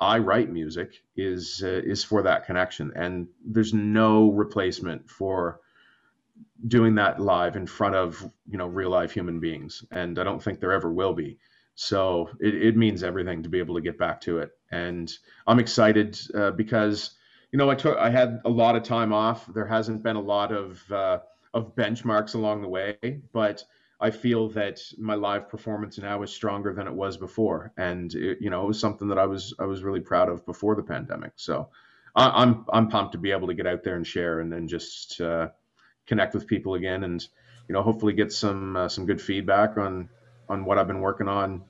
I 0.00 0.18
write 0.18 0.50
music 0.50 1.02
is 1.16 1.62
uh, 1.64 1.82
is 1.84 2.02
for 2.02 2.22
that 2.22 2.46
connection. 2.46 2.90
And 2.96 3.28
there's 3.44 3.74
no 3.74 4.30
replacement 4.30 5.08
for 5.08 5.60
doing 6.66 6.94
that 6.94 7.20
live 7.20 7.56
in 7.56 7.66
front 7.66 7.94
of 7.94 8.22
you 8.48 8.56
know 8.56 8.66
real 8.66 8.90
life 8.90 9.12
human 9.12 9.40
beings. 9.40 9.84
And 9.90 10.18
I 10.18 10.24
don't 10.24 10.42
think 10.42 10.58
there 10.60 10.72
ever 10.72 10.90
will 10.92 11.12
be. 11.12 11.38
So 11.82 12.28
it, 12.40 12.54
it 12.54 12.76
means 12.76 13.02
everything 13.02 13.42
to 13.42 13.48
be 13.48 13.58
able 13.58 13.74
to 13.74 13.80
get 13.80 13.96
back 13.96 14.20
to 14.22 14.40
it. 14.40 14.50
And 14.70 15.10
I'm 15.46 15.58
excited 15.58 16.20
uh, 16.34 16.50
because, 16.50 17.12
you 17.52 17.58
know, 17.58 17.70
I 17.70 17.74
took, 17.74 17.96
I 17.96 18.10
had 18.10 18.42
a 18.44 18.50
lot 18.50 18.76
of 18.76 18.82
time 18.82 19.14
off. 19.14 19.46
There 19.46 19.64
hasn't 19.64 20.02
been 20.02 20.16
a 20.16 20.20
lot 20.20 20.52
of, 20.52 20.92
uh, 20.92 21.20
of 21.54 21.74
benchmarks 21.74 22.34
along 22.34 22.60
the 22.60 22.68
way, 22.68 22.98
but 23.32 23.64
I 23.98 24.10
feel 24.10 24.50
that 24.50 24.78
my 24.98 25.14
live 25.14 25.48
performance 25.48 25.96
now 25.96 26.22
is 26.22 26.30
stronger 26.30 26.74
than 26.74 26.86
it 26.86 26.92
was 26.92 27.16
before. 27.16 27.72
And, 27.78 28.14
it, 28.14 28.42
you 28.42 28.50
know, 28.50 28.62
it 28.62 28.66
was 28.66 28.78
something 28.78 29.08
that 29.08 29.18
I 29.18 29.24
was, 29.24 29.54
I 29.58 29.64
was 29.64 29.82
really 29.82 30.00
proud 30.00 30.28
of 30.28 30.44
before 30.44 30.74
the 30.74 30.82
pandemic. 30.82 31.32
So 31.36 31.70
I, 32.14 32.26
am 32.26 32.32
I'm, 32.34 32.64
I'm 32.74 32.88
pumped 32.88 33.12
to 33.12 33.18
be 33.18 33.30
able 33.30 33.48
to 33.48 33.54
get 33.54 33.66
out 33.66 33.84
there 33.84 33.96
and 33.96 34.06
share 34.06 34.40
and 34.40 34.52
then 34.52 34.68
just 34.68 35.18
uh, 35.18 35.48
connect 36.04 36.34
with 36.34 36.46
people 36.46 36.74
again 36.74 37.04
and, 37.04 37.26
you 37.68 37.72
know, 37.72 37.80
hopefully 37.82 38.12
get 38.12 38.34
some, 38.34 38.76
uh, 38.76 38.88
some 38.90 39.06
good 39.06 39.22
feedback 39.22 39.78
on, 39.78 40.10
on 40.46 40.66
what 40.66 40.76
I've 40.76 40.86
been 40.86 41.00
working 41.00 41.28
on 41.28 41.62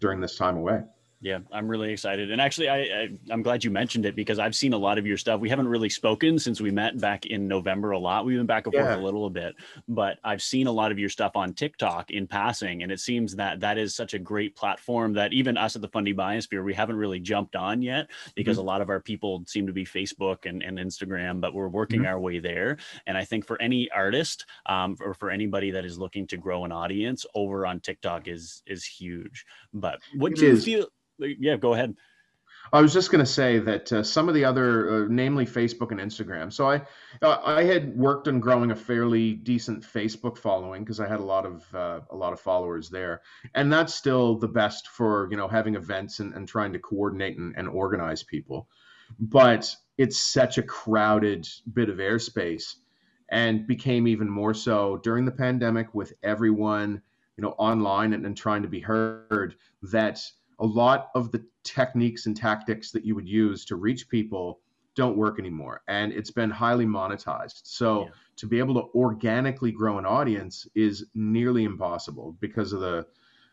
during 0.00 0.20
this 0.20 0.36
time 0.36 0.56
away. 0.56 0.80
Yeah, 1.22 1.40
I'm 1.52 1.68
really 1.68 1.92
excited. 1.92 2.30
And 2.30 2.40
actually, 2.40 2.70
I, 2.70 2.78
I 2.78 3.08
am 3.30 3.42
glad 3.42 3.62
you 3.62 3.70
mentioned 3.70 4.06
it 4.06 4.16
because 4.16 4.38
I've 4.38 4.56
seen 4.56 4.72
a 4.72 4.78
lot 4.78 4.96
of 4.96 5.06
your 5.06 5.18
stuff. 5.18 5.38
We 5.38 5.50
haven't 5.50 5.68
really 5.68 5.90
spoken 5.90 6.38
since 6.38 6.62
we 6.62 6.70
met 6.70 6.98
back 6.98 7.26
in 7.26 7.46
November 7.46 7.90
a 7.90 7.98
lot. 7.98 8.24
We've 8.24 8.38
been 8.38 8.46
back 8.46 8.66
and 8.66 8.74
forth 8.74 8.86
yeah. 8.86 8.96
a 8.96 9.04
little 9.04 9.28
bit, 9.28 9.54
but 9.86 10.18
I've 10.24 10.40
seen 10.40 10.66
a 10.66 10.72
lot 10.72 10.90
of 10.90 10.98
your 10.98 11.10
stuff 11.10 11.32
on 11.34 11.52
TikTok 11.52 12.10
in 12.10 12.26
passing, 12.26 12.82
and 12.82 12.90
it 12.90 13.00
seems 13.00 13.36
that 13.36 13.60
that 13.60 13.76
is 13.76 13.94
such 13.94 14.14
a 14.14 14.18
great 14.18 14.56
platform 14.56 15.12
that 15.12 15.34
even 15.34 15.58
us 15.58 15.76
at 15.76 15.82
the 15.82 15.88
Fundy 15.88 16.14
Biosphere 16.14 16.64
we 16.64 16.72
haven't 16.72 16.96
really 16.96 17.20
jumped 17.20 17.54
on 17.54 17.82
yet 17.82 18.08
because 18.34 18.56
mm-hmm. 18.56 18.66
a 18.66 18.70
lot 18.70 18.80
of 18.80 18.88
our 18.88 19.00
people 19.00 19.44
seem 19.46 19.66
to 19.66 19.74
be 19.74 19.84
Facebook 19.84 20.46
and, 20.46 20.62
and 20.62 20.78
Instagram, 20.78 21.38
but 21.38 21.52
we're 21.52 21.68
working 21.68 22.00
mm-hmm. 22.00 22.08
our 22.08 22.20
way 22.20 22.38
there. 22.38 22.78
And 23.06 23.18
I 23.18 23.26
think 23.26 23.46
for 23.46 23.60
any 23.60 23.90
artist 23.90 24.46
um, 24.64 24.96
or 25.00 25.12
for 25.12 25.30
anybody 25.30 25.70
that 25.72 25.84
is 25.84 25.98
looking 25.98 26.26
to 26.28 26.38
grow 26.38 26.64
an 26.64 26.72
audience, 26.72 27.26
over 27.34 27.66
on 27.66 27.80
TikTok 27.80 28.26
is 28.26 28.62
is 28.66 28.86
huge. 28.86 29.44
But 29.74 29.98
what 30.16 30.32
it 30.32 30.38
do 30.38 30.50
is. 30.52 30.66
you 30.66 30.78
feel? 30.78 30.88
Yeah, 31.38 31.56
go 31.56 31.74
ahead. 31.74 31.94
I 32.72 32.80
was 32.80 32.92
just 32.92 33.10
going 33.10 33.24
to 33.24 33.30
say 33.30 33.58
that 33.58 33.92
uh, 33.92 34.02
some 34.02 34.28
of 34.28 34.34
the 34.34 34.44
other, 34.44 35.04
uh, 35.04 35.06
namely 35.08 35.44
Facebook 35.44 35.90
and 35.90 36.00
Instagram. 36.00 36.52
So 36.52 36.70
I, 36.70 36.82
uh, 37.20 37.38
I 37.44 37.64
had 37.64 37.96
worked 37.96 38.28
on 38.28 38.38
growing 38.38 38.70
a 38.70 38.76
fairly 38.76 39.32
decent 39.32 39.82
Facebook 39.82 40.38
following 40.38 40.84
because 40.84 41.00
I 41.00 41.08
had 41.08 41.20
a 41.20 41.24
lot 41.24 41.46
of 41.46 41.74
uh, 41.74 42.00
a 42.10 42.16
lot 42.16 42.32
of 42.32 42.40
followers 42.40 42.88
there, 42.88 43.22
and 43.54 43.72
that's 43.72 43.94
still 43.94 44.36
the 44.36 44.48
best 44.48 44.88
for 44.88 45.28
you 45.30 45.36
know 45.36 45.48
having 45.48 45.74
events 45.74 46.20
and, 46.20 46.32
and 46.34 46.46
trying 46.46 46.72
to 46.72 46.78
coordinate 46.78 47.38
and, 47.38 47.54
and 47.56 47.68
organize 47.68 48.22
people. 48.22 48.68
But 49.18 49.74
it's 49.98 50.20
such 50.20 50.58
a 50.58 50.62
crowded 50.62 51.48
bit 51.72 51.88
of 51.88 51.96
airspace, 51.96 52.76
and 53.30 53.66
became 53.66 54.06
even 54.06 54.30
more 54.30 54.54
so 54.54 54.98
during 54.98 55.24
the 55.24 55.32
pandemic 55.32 55.92
with 55.92 56.12
everyone 56.22 57.02
you 57.36 57.42
know 57.42 57.54
online 57.58 58.12
and, 58.12 58.24
and 58.26 58.36
trying 58.36 58.62
to 58.62 58.68
be 58.68 58.80
heard 58.80 59.56
that 59.82 60.20
a 60.60 60.66
lot 60.66 61.10
of 61.14 61.32
the 61.32 61.44
techniques 61.64 62.26
and 62.26 62.36
tactics 62.36 62.92
that 62.92 63.04
you 63.04 63.14
would 63.14 63.28
use 63.28 63.64
to 63.66 63.76
reach 63.76 64.08
people 64.08 64.60
don't 64.96 65.16
work 65.16 65.38
anymore 65.38 65.82
and 65.88 66.12
it's 66.12 66.30
been 66.32 66.50
highly 66.50 66.86
monetized 66.86 67.60
so 67.64 68.04
yeah. 68.04 68.10
to 68.36 68.46
be 68.46 68.58
able 68.58 68.74
to 68.74 68.88
organically 68.94 69.72
grow 69.72 69.98
an 69.98 70.06
audience 70.06 70.66
is 70.74 71.06
nearly 71.14 71.64
impossible 71.64 72.36
because 72.40 72.72
of 72.72 72.80
the 72.80 73.06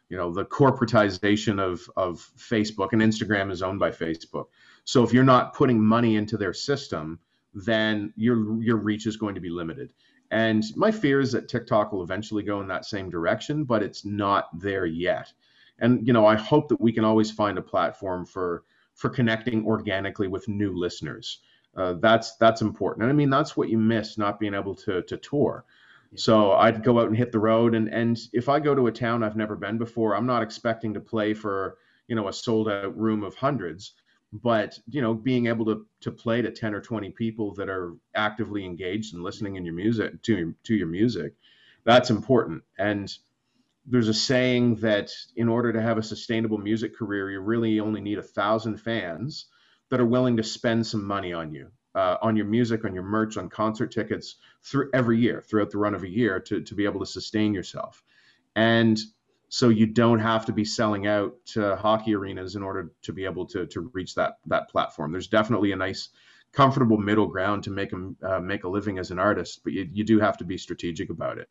you 0.09 0.17
know 0.17 0.33
the 0.33 0.45
corporatization 0.45 1.59
of 1.61 1.89
of 1.97 2.31
facebook 2.37 2.89
and 2.93 3.01
instagram 3.01 3.51
is 3.51 3.61
owned 3.63 3.79
by 3.79 3.91
facebook 3.91 4.47
so 4.85 5.03
if 5.03 5.13
you're 5.13 5.23
not 5.23 5.53
putting 5.55 5.83
money 5.83 6.15
into 6.17 6.37
their 6.37 6.53
system 6.53 7.19
then 7.53 8.13
your 8.17 8.61
your 8.63 8.77
reach 8.77 9.05
is 9.07 9.17
going 9.17 9.35
to 9.35 9.41
be 9.41 9.49
limited 9.49 9.93
And 10.31 10.63
my 10.75 10.91
fear 10.91 11.19
is 11.21 11.31
that 11.33 11.47
TikTok 11.47 11.91
will 11.93 12.03
eventually 12.03 12.43
go 12.43 12.61
in 12.61 12.67
that 12.67 12.85
same 12.85 13.09
direction, 13.09 13.63
but 13.63 13.83
it's 13.83 14.05
not 14.05 14.49
there 14.59 14.85
yet. 14.85 15.31
And 15.79 16.05
you 16.05 16.13
know, 16.13 16.25
I 16.25 16.35
hope 16.35 16.69
that 16.69 16.81
we 16.81 16.91
can 16.91 17.05
always 17.05 17.31
find 17.31 17.57
a 17.57 17.61
platform 17.61 18.25
for 18.25 18.63
for 18.95 19.09
connecting 19.09 19.65
organically 19.65 20.27
with 20.27 20.47
new 20.47 20.75
listeners. 20.75 21.39
Uh, 21.75 21.93
that's 21.99 22.35
that's 22.37 22.61
important. 22.61 23.03
And 23.03 23.11
I 23.11 23.15
mean, 23.15 23.29
that's 23.29 23.55
what 23.55 23.69
you 23.69 23.77
miss 23.77 24.17
not 24.17 24.39
being 24.39 24.55
able 24.55 24.75
to 24.75 25.03
to 25.03 25.17
tour. 25.17 25.65
So 26.15 26.53
I'd 26.53 26.83
go 26.83 26.99
out 26.99 27.07
and 27.07 27.17
hit 27.17 27.31
the 27.31 27.39
road, 27.39 27.75
and 27.75 27.89
and 27.89 28.17
if 28.33 28.49
I 28.49 28.59
go 28.59 28.73
to 28.73 28.87
a 28.87 28.91
town 28.91 29.23
I've 29.23 29.35
never 29.35 29.55
been 29.55 29.77
before, 29.77 30.15
I'm 30.15 30.25
not 30.25 30.41
expecting 30.41 30.93
to 30.93 30.99
play 30.99 31.33
for 31.33 31.77
you 32.07 32.15
know 32.15 32.27
a 32.27 32.33
sold 32.33 32.69
out 32.69 32.97
room 32.97 33.23
of 33.23 33.35
hundreds, 33.35 33.93
but 34.33 34.79
you 34.89 35.01
know 35.01 35.13
being 35.13 35.47
able 35.47 35.65
to 35.65 35.85
to 36.01 36.11
play 36.11 36.41
to 36.41 36.49
10 36.49 36.73
or 36.73 36.81
20 36.81 37.11
people 37.11 37.53
that 37.55 37.69
are 37.69 37.93
actively 38.15 38.65
engaged 38.65 39.13
and 39.13 39.23
listening 39.23 39.55
in 39.55 39.65
your 39.65 39.75
music 39.75 40.21
to 40.23 40.55
to 40.63 40.75
your 40.75 40.87
music, 40.87 41.33
that's 41.83 42.09
important. 42.09 42.63
And 42.79 43.15
there's 43.87 44.09
a 44.09 44.13
saying 44.13 44.75
that 44.75 45.11
in 45.35 45.47
order 45.47 45.71
to 45.71 45.81
have 45.81 45.97
a 45.97 46.03
sustainable 46.03 46.57
music 46.57 46.95
career, 46.95 47.31
you 47.31 47.39
really 47.39 47.79
only 47.79 48.01
need 48.01 48.17
a 48.17 48.23
thousand 48.23 48.77
fans 48.77 49.45
that 49.89 50.01
are 50.01 50.05
willing 50.05 50.37
to 50.37 50.43
spend 50.43 50.85
some 50.85 51.05
money 51.05 51.31
on 51.31 51.53
you, 51.53 51.69
uh, 51.95 52.17
on 52.21 52.35
your 52.35 52.45
music, 52.45 52.83
on 52.83 52.93
your 52.93 53.03
merch, 53.03 53.37
on 53.37 53.49
concert 53.49 53.91
tickets 53.91 54.35
through 54.61 54.89
every 54.93 55.17
year, 55.17 55.41
throughout 55.41 55.71
the 55.71 55.77
run 55.77 55.95
of 55.95 56.03
a 56.03 56.09
year, 56.09 56.39
to 56.41 56.61
to 56.61 56.75
be 56.75 56.83
able 56.83 56.99
to 56.99 57.05
sustain 57.05 57.53
yourself. 57.53 58.03
And 58.55 58.99
so 59.47 59.69
you 59.69 59.85
don't 59.85 60.19
have 60.19 60.45
to 60.47 60.51
be 60.51 60.65
selling 60.65 61.07
out 61.07 61.33
to 61.53 61.77
hockey 61.77 62.13
arenas 62.13 62.57
in 62.57 62.63
order 62.63 62.91
to 63.03 63.13
be 63.13 63.23
able 63.23 63.45
to 63.47 63.67
to 63.67 63.89
reach 63.93 64.15
that 64.15 64.39
that 64.47 64.69
platform. 64.69 65.13
There's 65.13 65.29
definitely 65.29 65.71
a 65.71 65.77
nice 65.77 66.09
comfortable 66.51 66.97
middle 66.97 67.27
ground 67.27 67.63
to 67.63 67.71
make 67.71 67.93
a 67.93 68.11
uh, 68.21 68.39
make 68.41 68.65
a 68.65 68.69
living 68.69 68.99
as 68.99 69.11
an 69.11 69.19
artist, 69.19 69.61
but 69.63 69.71
you, 69.71 69.87
you 69.89 70.03
do 70.03 70.19
have 70.19 70.37
to 70.39 70.43
be 70.43 70.57
strategic 70.57 71.09
about 71.09 71.37
it 71.37 71.49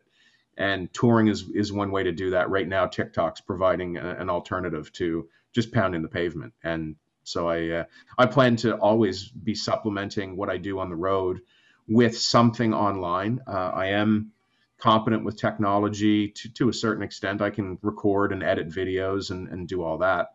and 0.56 0.92
touring 0.92 1.28
is 1.28 1.50
is 1.54 1.72
one 1.72 1.90
way 1.90 2.02
to 2.02 2.12
do 2.12 2.30
that. 2.30 2.50
Right 2.50 2.68
now 2.68 2.86
tiktok's 2.86 3.40
providing 3.40 3.96
a, 3.96 4.16
an 4.18 4.30
alternative 4.30 4.92
to 4.94 5.28
just 5.52 5.72
pounding 5.72 6.02
the 6.02 6.08
pavement. 6.08 6.52
And 6.64 6.96
so 7.25 7.48
i 7.48 7.68
uh, 7.70 7.84
i 8.18 8.26
plan 8.26 8.56
to 8.56 8.76
always 8.76 9.28
be 9.28 9.54
supplementing 9.54 10.36
what 10.36 10.48
i 10.48 10.56
do 10.56 10.78
on 10.78 10.88
the 10.88 10.96
road 10.96 11.40
with 11.88 12.16
something 12.16 12.72
online. 12.72 13.40
Uh, 13.46 13.70
i 13.75 13.86
am 13.86 14.32
competent 14.78 15.25
with 15.25 15.36
technology. 15.36 16.28
To, 16.28 16.52
to 16.52 16.68
a 16.68 16.72
certain 16.72 17.02
extent 17.02 17.42
i 17.42 17.50
can 17.50 17.78
record 17.82 18.32
and 18.32 18.42
edit 18.42 18.68
videos 18.68 19.30
and, 19.30 19.48
and 19.48 19.68
do 19.68 19.82
all 19.82 19.98
that. 19.98 20.34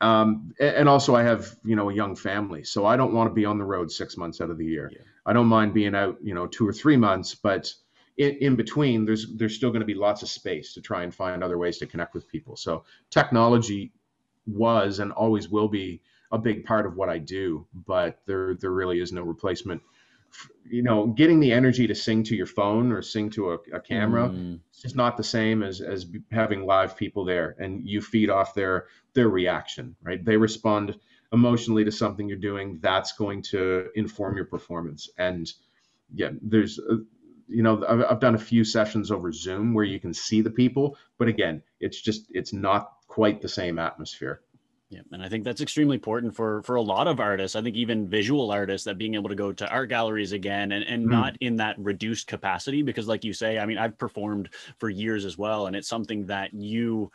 Um, 0.00 0.52
and 0.58 0.88
also 0.88 1.14
i 1.14 1.22
have 1.22 1.56
you 1.64 1.76
know 1.76 1.88
a 1.88 1.94
young 1.94 2.16
family 2.16 2.64
so 2.64 2.84
i 2.84 2.96
don't 2.96 3.14
want 3.14 3.30
to 3.30 3.34
be 3.34 3.44
on 3.44 3.58
the 3.58 3.64
road 3.64 3.90
six 3.90 4.16
months 4.16 4.40
out 4.40 4.50
of 4.50 4.58
the 4.58 4.66
year. 4.66 4.90
Yeah. 4.92 5.02
i 5.24 5.32
don't 5.32 5.46
mind 5.46 5.72
being 5.72 5.94
out 5.94 6.18
you 6.22 6.34
know 6.34 6.48
two 6.48 6.66
or 6.66 6.72
three 6.72 6.96
months 6.96 7.36
but 7.36 7.72
in, 8.16 8.36
in 8.36 8.56
between, 8.56 9.04
there's 9.04 9.26
there's 9.34 9.54
still 9.54 9.70
going 9.70 9.80
to 9.80 9.86
be 9.86 9.94
lots 9.94 10.22
of 10.22 10.28
space 10.28 10.74
to 10.74 10.80
try 10.80 11.02
and 11.02 11.14
find 11.14 11.42
other 11.42 11.58
ways 11.58 11.78
to 11.78 11.86
connect 11.86 12.14
with 12.14 12.28
people. 12.28 12.56
So 12.56 12.84
technology 13.10 13.92
was 14.46 14.98
and 14.98 15.12
always 15.12 15.48
will 15.48 15.68
be 15.68 16.02
a 16.30 16.38
big 16.38 16.64
part 16.64 16.86
of 16.86 16.96
what 16.96 17.08
I 17.08 17.18
do, 17.18 17.66
but 17.74 18.20
there 18.26 18.54
there 18.54 18.70
really 18.70 19.00
is 19.00 19.12
no 19.12 19.22
replacement. 19.22 19.82
You 20.64 20.82
know, 20.82 21.08
getting 21.08 21.40
the 21.40 21.52
energy 21.52 21.86
to 21.86 21.94
sing 21.94 22.22
to 22.24 22.34
your 22.34 22.46
phone 22.46 22.90
or 22.90 23.02
sing 23.02 23.28
to 23.30 23.52
a, 23.52 23.58
a 23.74 23.80
camera 23.80 24.30
mm. 24.30 24.58
it's 24.70 24.80
just 24.80 24.96
not 24.96 25.18
the 25.18 25.24
same 25.24 25.62
as 25.62 25.80
as 25.82 26.06
having 26.30 26.64
live 26.64 26.96
people 26.96 27.24
there, 27.24 27.54
and 27.58 27.86
you 27.86 28.00
feed 28.00 28.30
off 28.30 28.54
their 28.54 28.86
their 29.14 29.28
reaction. 29.28 29.96
Right? 30.02 30.24
They 30.24 30.36
respond 30.36 30.98
emotionally 31.32 31.84
to 31.84 31.92
something 31.92 32.28
you're 32.28 32.38
doing. 32.38 32.78
That's 32.82 33.12
going 33.12 33.42
to 33.42 33.88
inform 33.94 34.36
your 34.36 34.46
performance. 34.46 35.10
And 35.18 35.50
yeah, 36.14 36.30
there's 36.42 36.78
you 37.48 37.62
know 37.62 37.84
I've, 37.86 38.04
I've 38.04 38.20
done 38.20 38.34
a 38.34 38.38
few 38.38 38.64
sessions 38.64 39.10
over 39.10 39.32
zoom 39.32 39.74
where 39.74 39.84
you 39.84 40.00
can 40.00 40.14
see 40.14 40.40
the 40.40 40.50
people 40.50 40.96
but 41.18 41.28
again 41.28 41.62
it's 41.80 42.00
just 42.00 42.26
it's 42.30 42.52
not 42.52 42.92
quite 43.06 43.40
the 43.40 43.48
same 43.48 43.78
atmosphere 43.78 44.40
yeah, 44.92 45.00
and 45.10 45.22
I 45.22 45.30
think 45.30 45.44
that's 45.44 45.62
extremely 45.62 45.94
important 45.94 46.36
for 46.36 46.62
for 46.64 46.76
a 46.76 46.82
lot 46.82 47.06
of 47.06 47.18
artists. 47.18 47.56
I 47.56 47.62
think 47.62 47.76
even 47.76 48.10
visual 48.10 48.50
artists 48.50 48.84
that 48.84 48.98
being 48.98 49.14
able 49.14 49.30
to 49.30 49.34
go 49.34 49.50
to 49.50 49.66
art 49.66 49.88
galleries 49.88 50.32
again 50.32 50.70
and 50.70 50.84
and 50.84 51.06
mm. 51.06 51.10
not 51.10 51.34
in 51.40 51.56
that 51.56 51.78
reduced 51.78 52.26
capacity 52.26 52.82
because 52.82 53.08
like 53.08 53.24
you 53.24 53.32
say, 53.32 53.58
I 53.58 53.64
mean, 53.64 53.78
I've 53.78 53.96
performed 53.96 54.50
for 54.76 54.90
years 54.90 55.24
as 55.24 55.38
well 55.38 55.66
and 55.66 55.74
it's 55.74 55.88
something 55.88 56.26
that 56.26 56.52
you 56.52 57.10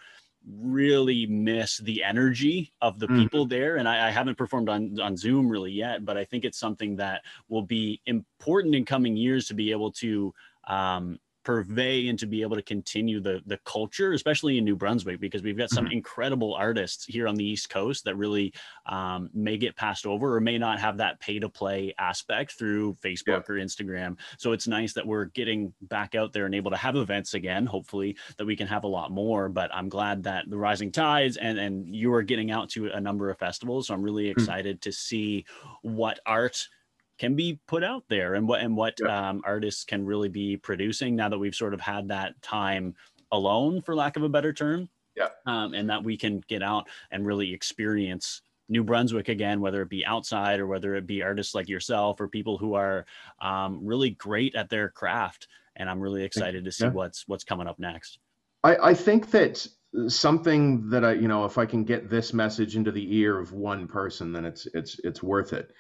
really 0.50 1.25
miss 1.25 1.77
the 1.77 2.04
energy 2.04 2.72
of 2.82 3.00
the 3.00 3.08
mm. 3.08 3.18
people 3.18 3.46
there. 3.46 3.77
And 3.77 3.88
I, 3.88 4.08
I, 4.08 4.12
haven't 4.12 4.38
performed 4.38 4.70
on, 4.70 5.00
on 5.00 5.18
Zoom 5.18 5.50
really 5.50 5.72
yet, 5.72 6.06
but 6.06 6.18
I 6.18 6.24
think 6.24 6.46
it's 6.46 6.58
something 6.58 6.96
that 6.98 7.24
will 7.50 7.63
be 7.63 8.01
important 8.06 8.74
in 8.74 8.86
coming 8.86 9.18
years 9.18 9.48
to 9.48 9.54
be 9.54 9.72
able 9.72 9.92
to 9.94 10.34
um, 10.68 11.20
purvey 11.48 12.10
and 12.10 12.20
to 12.20 12.25
be 12.25 12.42
able 12.42 12.58
to 12.58 12.62
continue 12.62 13.22
the 13.22 13.42
the 13.46 13.58
culture, 13.63 14.12
especially 14.12 14.58
in 14.58 14.66
New 14.66 14.75
Brunswick, 14.75 15.22
because 15.22 15.44
we've 15.44 15.58
got 15.58 15.70
some 15.70 15.86
mm-hmm. 15.86 15.94
incredible 15.94 16.54
artists 16.54 17.06
here 17.06 17.25
on 17.25 17.36
the 17.36 17.46
East 17.46 17.70
Coast 17.70 18.04
that 18.04 18.18
really 18.18 18.54
um, 18.86 19.30
may 19.34 19.56
get 19.56 19.74
passed 19.77 20.06
over 20.06 20.36
or 20.36 20.42
may 20.42 20.58
not 20.58 20.77
have 20.77 20.98
that 20.98 21.22
pay 21.22 21.39
to 21.39 21.48
play 21.48 21.94
aspect 22.00 22.60
through 22.60 22.98
Facebook 23.01 23.48
yeah. 23.48 23.54
or 23.54 23.56
Instagram. 23.56 24.18
So 24.38 24.51
it's 24.51 24.68
nice 24.68 24.92
that 24.92 25.08
we're 25.08 25.25
getting 25.25 25.74
back 25.84 26.16
out 26.16 26.34
there 26.34 26.46
and 26.46 26.54
able 26.54 26.72
to 26.72 26.77
have 26.77 26.98
events 26.98 27.34
again. 27.34 27.66
Hopefully 27.66 28.18
that 28.36 28.46
we 28.46 28.58
can 28.58 28.68
have 28.68 28.84
a 28.84 28.88
lot 28.88 29.12
more. 29.12 29.48
But 29.48 29.74
I'm 29.74 29.88
glad 29.88 30.24
that 30.24 30.50
the 30.50 30.58
Rising 30.58 30.92
Tides 30.92 31.38
and 31.38 31.58
and 31.58 31.96
you 31.96 32.13
are 32.13 32.24
getting 32.24 32.51
out 32.51 32.68
to 32.72 32.88
a 32.88 33.00
number 33.00 33.30
of 33.30 33.39
festivals. 33.39 33.88
So 33.88 33.94
I'm 33.94 34.01
really 34.01 34.25
mm. 34.25 34.32
excited 34.32 34.82
mm-hmm. 34.82 34.89
to 34.89 34.92
see 34.92 35.46
what 35.82 36.20
art 36.25 36.68
can 37.17 37.36
be 37.36 37.59
put 37.67 37.83
out 37.83 38.03
there 38.09 38.36
and 38.36 38.47
what 38.47 38.62
and 38.62 38.75
what 38.75 38.97
yeah. 39.00 39.29
um, 39.29 39.41
artists 39.45 39.83
can 39.83 40.05
really 40.05 40.29
be 40.29 40.57
producing 40.57 41.15
now 41.15 41.29
that 41.29 41.38
we've 41.38 41.55
sort 41.55 41.74
of 41.74 41.81
had 41.81 42.07
that 42.09 42.39
time 42.41 42.95
alone 43.31 43.81
for 43.81 43.95
lack 43.95 44.15
of 44.15 44.24
a 44.24 44.29
better 44.29 44.53
term 44.53 44.89
yeah 45.15 45.29
um, 45.45 45.74
and 45.74 45.89
that 45.89 46.03
we 46.03 46.17
can 46.17 46.41
get 46.47 46.63
out 46.63 46.88
and 47.12 47.25
really 47.25 47.53
experience 47.53 48.41
New 48.69 48.83
Brunswick 48.83 49.29
again, 49.29 49.62
whether 49.62 49.81
it 49.81 49.89
be 49.89 50.05
outside 50.05 50.59
or 50.59 50.67
whether 50.67 50.95
it 50.95 51.07
be 51.07 51.24
artists 51.24 51.55
like 51.55 51.69
yourself 51.69 52.19
or 52.19 52.27
people 52.27 52.57
who 52.57 52.74
are 52.74 53.05
um, 53.41 53.79
really 53.81 54.12
great 54.12 54.55
at 54.55 54.69
their 54.69 54.89
craft. 54.89 55.47
And 55.75 55.89
I'm 55.89 56.00
really 56.00 56.24
excited 56.24 56.65
to 56.65 56.71
see 56.71 56.86
yeah. 56.86 56.91
what's 56.91 57.27
what's 57.27 57.43
coming 57.43 57.67
up 57.67 57.79
next. 57.79 58.19
I, 58.63 58.75
I 58.77 58.93
think 58.93 59.31
that 59.31 59.65
something 60.07 60.89
that 60.89 61.05
I, 61.05 61.13
you 61.13 61.27
know, 61.27 61.45
if 61.45 61.57
I 61.57 61.65
can 61.65 61.83
get 61.83 62.09
this 62.09 62.33
message 62.33 62.75
into 62.75 62.91
the 62.91 63.15
ear 63.15 63.39
of 63.39 63.53
one 63.53 63.88
person, 63.88 64.33
then 64.33 64.45
it's 64.45 64.67
it's 64.74 65.00
it's 65.03 65.24
worth 65.24 65.53
it. 65.53 65.71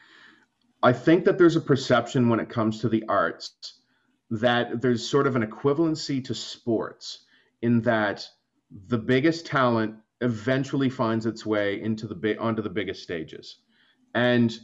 I 0.83 0.93
think 0.93 1.25
that 1.25 1.37
there's 1.37 1.55
a 1.55 1.61
perception 1.61 2.29
when 2.29 2.39
it 2.39 2.49
comes 2.49 2.81
to 2.81 2.89
the 2.89 3.03
arts 3.07 3.51
that 4.29 4.81
there's 4.81 5.07
sort 5.07 5.27
of 5.27 5.35
an 5.35 5.45
equivalency 5.45 6.23
to 6.25 6.33
sports 6.35 7.25
in 7.61 7.81
that 7.81 8.27
the 8.87 8.97
biggest 8.97 9.45
talent 9.45 9.95
eventually 10.21 10.89
finds 10.89 11.25
its 11.25 11.45
way 11.45 11.81
into 11.81 12.07
the 12.07 12.37
onto 12.37 12.61
the 12.61 12.69
biggest 12.69 13.01
stages. 13.01 13.57
And 14.13 14.57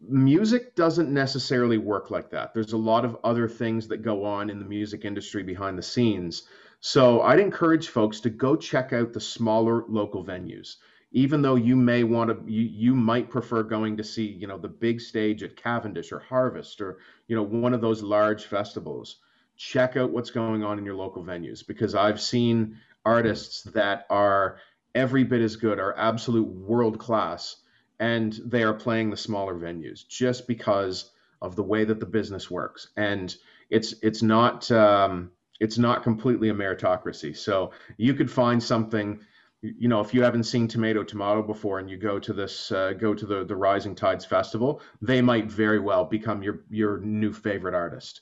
music 0.00 0.74
doesn't 0.76 1.12
necessarily 1.12 1.78
work 1.78 2.10
like 2.10 2.30
that. 2.30 2.54
There's 2.54 2.72
a 2.72 2.78
lot 2.78 3.04
of 3.04 3.16
other 3.24 3.48
things 3.48 3.88
that 3.88 3.98
go 3.98 4.24
on 4.24 4.50
in 4.50 4.58
the 4.58 4.64
music 4.64 5.04
industry 5.04 5.42
behind 5.42 5.78
the 5.78 5.82
scenes. 5.82 6.44
So 6.80 7.22
I'd 7.22 7.40
encourage 7.40 7.88
folks 7.88 8.20
to 8.20 8.30
go 8.30 8.56
check 8.56 8.92
out 8.92 9.12
the 9.12 9.20
smaller 9.20 9.84
local 9.88 10.24
venues 10.24 10.76
even 11.16 11.42
though 11.42 11.56
you 11.56 11.76
may 11.76 12.04
want 12.04 12.30
to 12.30 12.52
you, 12.52 12.62
you 12.62 12.94
might 12.94 13.30
prefer 13.30 13.62
going 13.62 13.96
to 13.96 14.04
see 14.04 14.26
you 14.26 14.46
know 14.46 14.58
the 14.58 14.68
big 14.68 15.00
stage 15.00 15.42
at 15.42 15.56
cavendish 15.56 16.12
or 16.12 16.20
harvest 16.20 16.80
or 16.80 16.98
you 17.26 17.34
know 17.34 17.42
one 17.42 17.74
of 17.74 17.80
those 17.80 18.02
large 18.02 18.44
festivals 18.44 19.16
check 19.56 19.96
out 19.96 20.10
what's 20.10 20.30
going 20.30 20.62
on 20.62 20.78
in 20.78 20.84
your 20.84 20.94
local 20.94 21.24
venues 21.24 21.66
because 21.66 21.94
i've 21.94 22.20
seen 22.20 22.76
artists 23.04 23.62
that 23.62 24.06
are 24.10 24.58
every 24.94 25.24
bit 25.24 25.40
as 25.40 25.56
good 25.56 25.78
are 25.78 25.96
absolute 25.96 26.48
world 26.48 26.98
class 26.98 27.56
and 27.98 28.38
they 28.44 28.62
are 28.62 28.74
playing 28.74 29.10
the 29.10 29.16
smaller 29.16 29.54
venues 29.54 30.06
just 30.06 30.46
because 30.46 31.10
of 31.40 31.56
the 31.56 31.62
way 31.62 31.84
that 31.84 32.00
the 32.00 32.06
business 32.06 32.50
works. 32.50 32.88
And 32.96 33.34
it's 33.70 33.94
it's 34.02 34.22
not 34.22 34.70
um, 34.70 35.30
it's 35.60 35.78
not 35.78 36.02
completely 36.02 36.48
a 36.48 36.54
meritocracy. 36.54 37.36
So 37.36 37.72
you 37.96 38.14
could 38.14 38.30
find 38.30 38.62
something 38.62 39.20
you 39.62 39.88
know 39.88 40.00
if 40.00 40.12
you 40.12 40.22
haven't 40.22 40.44
seen 40.44 40.68
tomato 40.68 41.02
tomato 41.02 41.42
before 41.42 41.78
and 41.78 41.90
you 41.90 41.96
go 41.96 42.18
to 42.18 42.32
this 42.32 42.70
uh, 42.72 42.92
go 42.92 43.14
to 43.14 43.26
the 43.26 43.44
the 43.44 43.56
rising 43.56 43.94
tides 43.94 44.24
festival 44.24 44.80
they 45.00 45.20
might 45.22 45.50
very 45.50 45.80
well 45.80 46.04
become 46.04 46.42
your 46.42 46.64
your 46.70 46.98
new 46.98 47.32
favorite 47.32 47.74
artist 47.74 48.20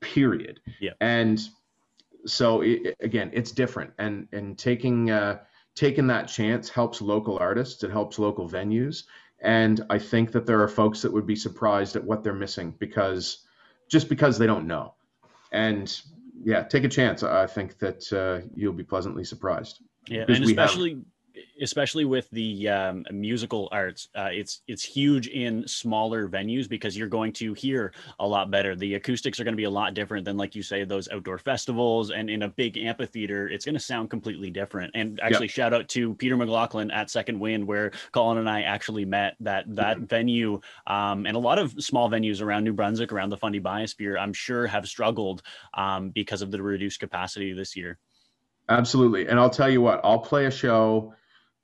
period. 0.00 0.60
Yeah. 0.80 0.92
And 1.00 1.40
so 2.26 2.60
it, 2.62 2.96
again 3.00 3.30
it's 3.32 3.52
different. 3.52 3.92
And 3.98 4.28
and 4.32 4.58
taking 4.58 5.10
uh 5.10 5.40
taking 5.74 6.06
that 6.08 6.28
chance 6.28 6.68
helps 6.68 7.00
local 7.00 7.38
artists 7.38 7.82
it 7.82 7.90
helps 7.90 8.18
local 8.18 8.48
venues. 8.48 9.04
And 9.40 9.84
i 9.90 9.98
think 9.98 10.32
that 10.32 10.46
there 10.46 10.62
are 10.62 10.68
folks 10.68 11.02
that 11.02 11.12
would 11.12 11.26
be 11.26 11.36
surprised 11.36 11.96
at 11.96 12.04
what 12.04 12.24
they're 12.24 12.34
missing 12.34 12.74
because 12.78 13.44
just 13.88 14.08
because 14.08 14.38
they 14.38 14.46
don't 14.46 14.66
know. 14.66 14.94
And 15.52 16.00
yeah 16.42 16.62
take 16.62 16.84
a 16.84 16.88
chance. 16.88 17.22
I 17.22 17.46
think 17.46 17.78
that 17.78 18.12
uh, 18.12 18.46
you'll 18.54 18.72
be 18.72 18.84
pleasantly 18.84 19.24
surprised 19.24 19.80
yeah, 20.08 20.24
and 20.28 20.44
especially 20.44 20.98
especially 21.60 22.04
with 22.04 22.28
the 22.30 22.68
um, 22.68 23.04
musical 23.10 23.68
arts 23.72 24.08
uh, 24.16 24.28
it's 24.30 24.62
it's 24.66 24.84
huge 24.84 25.28
in 25.28 25.66
smaller 25.66 26.28
venues 26.28 26.68
because 26.68 26.96
you're 26.96 27.08
going 27.08 27.32
to 27.32 27.52
hear 27.54 27.92
a 28.20 28.26
lot 28.26 28.50
better 28.50 28.74
the 28.76 28.94
acoustics 28.94 29.40
are 29.40 29.44
going 29.44 29.52
to 29.52 29.56
be 29.56 29.64
a 29.64 29.70
lot 29.70 29.94
different 29.94 30.24
than 30.24 30.36
like 30.36 30.54
you 30.54 30.62
say 30.62 30.84
those 30.84 31.08
outdoor 31.10 31.38
festivals 31.38 32.10
and 32.10 32.30
in 32.30 32.42
a 32.42 32.48
big 32.48 32.76
amphitheater 32.76 33.48
it's 33.48 33.64
going 33.64 33.74
to 33.74 33.80
sound 33.80 34.10
completely 34.10 34.50
different 34.50 34.90
and 34.94 35.20
actually 35.22 35.46
yep. 35.46 35.54
shout 35.54 35.74
out 35.74 35.88
to 35.88 36.14
peter 36.14 36.36
mclaughlin 36.36 36.90
at 36.90 37.10
second 37.10 37.38
wind 37.38 37.66
where 37.66 37.90
colin 38.12 38.38
and 38.38 38.48
i 38.48 38.62
actually 38.62 39.04
met 39.04 39.36
that 39.40 39.64
that 39.68 39.96
mm-hmm. 39.96 40.06
venue 40.06 40.60
um, 40.86 41.26
and 41.26 41.36
a 41.36 41.40
lot 41.40 41.58
of 41.58 41.72
small 41.82 42.10
venues 42.10 42.42
around 42.42 42.64
new 42.64 42.72
brunswick 42.72 43.12
around 43.12 43.30
the 43.30 43.36
fundy 43.36 43.60
biosphere 43.60 44.18
i'm 44.18 44.32
sure 44.32 44.66
have 44.66 44.86
struggled 44.86 45.42
um, 45.74 46.10
because 46.10 46.42
of 46.42 46.50
the 46.50 46.62
reduced 46.62 47.00
capacity 47.00 47.52
this 47.52 47.76
year 47.76 47.98
absolutely 48.68 49.28
and 49.28 49.38
i'll 49.38 49.50
tell 49.50 49.70
you 49.70 49.80
what 49.80 50.00
i'll 50.04 50.18
play 50.18 50.46
a 50.46 50.50
show 50.50 51.14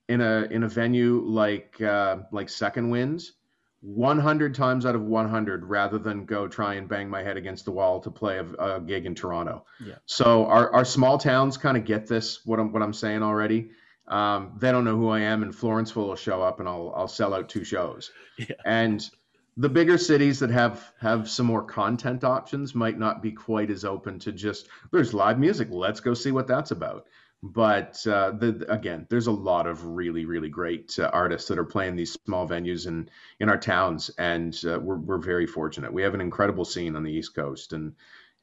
in 0.09 0.21
a 0.21 0.47
in 0.51 0.63
a 0.63 0.69
venue 0.69 1.23
like 1.25 1.81
uh, 1.81 2.19
like 2.33 2.49
Second 2.49 2.91
Winds, 2.91 3.33
100 3.81 4.55
times 4.55 4.85
out 4.85 4.95
of 4.95 5.03
100 5.03 5.65
rather 5.65 5.99
than 5.99 6.25
go 6.25 6.49
try 6.49 6.75
and 6.75 6.89
bang 6.89 7.09
my 7.09 7.23
head 7.23 7.37
against 7.37 7.65
the 7.65 7.73
wall 7.73 8.01
to 8.01 8.11
play 8.11 8.39
a, 8.39 8.45
a 8.45 8.81
gig 8.81 9.07
in 9.07 9.15
Toronto. 9.15 9.65
Yeah. 9.85 9.95
So 10.07 10.47
our, 10.47 10.73
our 10.75 10.85
small 10.85 11.19
towns 11.19 11.57
kind 11.57 11.77
of 11.77 11.85
get 11.85 12.07
this 12.07 12.45
what 12.45 12.61
I'm 12.61 12.73
what 12.73 12.83
I'm 12.83 12.93
saying 12.93 13.23
already. 13.23 13.71
Um, 14.07 14.59
they 14.59 14.71
don't 14.73 14.85
know 14.85 14.97
who 14.97 15.09
I 15.09 15.21
am, 15.21 15.43
and 15.43 15.55
Florenceville 15.55 16.09
will 16.09 16.17
show 16.17 16.43
up, 16.43 16.61
and 16.61 16.69
I'll 16.69 16.93
I'll 16.95 17.09
sell 17.09 17.35
out 17.35 17.49
two 17.49 17.65
shows. 17.65 18.11
Yeah. 18.39 18.57
And 18.65 19.09
the 19.57 19.69
bigger 19.69 19.99
cities 19.99 20.39
that 20.41 20.51
have 20.51 20.93
have 21.01 21.29
some 21.29 21.47
more 21.47 21.63
content 21.63 22.25
options 22.25 22.75
might 22.75 22.99
not 22.99 23.23
be 23.23 23.33
quite 23.33 23.71
as 23.71 23.85
open 23.85 24.19
to 24.21 24.33
just 24.33 24.69
there's 24.91 25.13
live 25.15 25.39
music. 25.39 25.69
Let's 25.71 26.01
go 26.01 26.15
see 26.15 26.33
what 26.33 26.47
that's 26.47 26.71
about 26.71 27.07
but 27.43 28.07
uh, 28.07 28.31
the, 28.31 28.65
again, 28.69 29.07
there's 29.11 29.27
a 29.27 29.33
lot 29.33 29.67
of 29.67 29.85
really, 29.85 30.25
really 30.27 30.49
great 30.49 30.97
uh, 30.99 31.11
artists 31.13 31.49
that 31.49 31.59
are 31.59 31.65
playing 31.65 31.97
these 31.97 32.13
small 32.25 32.49
venues 32.49 32.87
in 32.87 33.11
in 33.41 33.49
our 33.49 33.59
towns, 33.59 34.11
and 34.11 34.57
uh, 34.65 34.79
we're 34.79 34.97
we're 34.97 35.19
very 35.19 35.47
fortunate. 35.47 35.93
We 35.93 36.03
have 36.03 36.15
an 36.15 36.21
incredible 36.21 36.65
scene 36.65 36.95
on 36.95 37.03
the 37.03 37.11
East 37.11 37.35
Coast, 37.35 37.73
and 37.73 37.95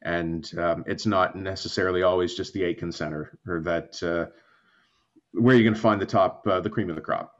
and 0.02 0.50
um, 0.58 0.84
it's 0.86 1.06
not 1.06 1.34
necessarily 1.34 2.02
always 2.02 2.34
just 2.34 2.52
the 2.52 2.64
Aitken 2.64 2.92
Center 2.92 3.38
or 3.46 3.62
that 3.62 4.02
uh, 4.02 4.26
where 5.32 5.54
you're 5.54 5.64
going 5.64 5.74
to 5.74 5.80
find 5.80 6.00
the 6.00 6.06
top, 6.06 6.46
uh, 6.46 6.60
the 6.60 6.70
cream 6.70 6.90
of 6.90 6.96
the 6.96 7.02
crop. 7.02 7.39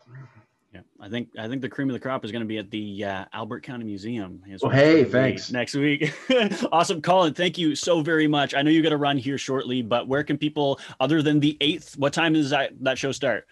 Yeah, 0.72 0.82
I 1.00 1.08
think 1.08 1.30
I 1.36 1.48
think 1.48 1.62
the 1.62 1.68
cream 1.68 1.88
of 1.88 1.94
the 1.94 2.00
crop 2.00 2.24
is 2.24 2.30
going 2.30 2.42
to 2.42 2.46
be 2.46 2.58
at 2.58 2.70
the 2.70 3.04
uh, 3.04 3.24
Albert 3.32 3.64
County 3.64 3.84
Museum. 3.84 4.40
Well, 4.62 4.70
hey, 4.70 5.02
thanks. 5.02 5.50
Next 5.50 5.74
week, 5.74 6.14
awesome, 6.72 7.02
Colin. 7.02 7.34
Thank 7.34 7.58
you 7.58 7.74
so 7.74 8.02
very 8.02 8.28
much. 8.28 8.54
I 8.54 8.62
know 8.62 8.70
you 8.70 8.80
got 8.80 8.90
to 8.90 8.96
run 8.96 9.18
here 9.18 9.36
shortly, 9.36 9.82
but 9.82 10.06
where 10.06 10.22
can 10.22 10.38
people, 10.38 10.78
other 11.00 11.22
than 11.22 11.40
the 11.40 11.56
eighth, 11.60 11.98
what 11.98 12.12
time 12.12 12.34
does 12.34 12.50
that 12.50 12.72
that 12.84 12.98
show 12.98 13.10
start? 13.10 13.48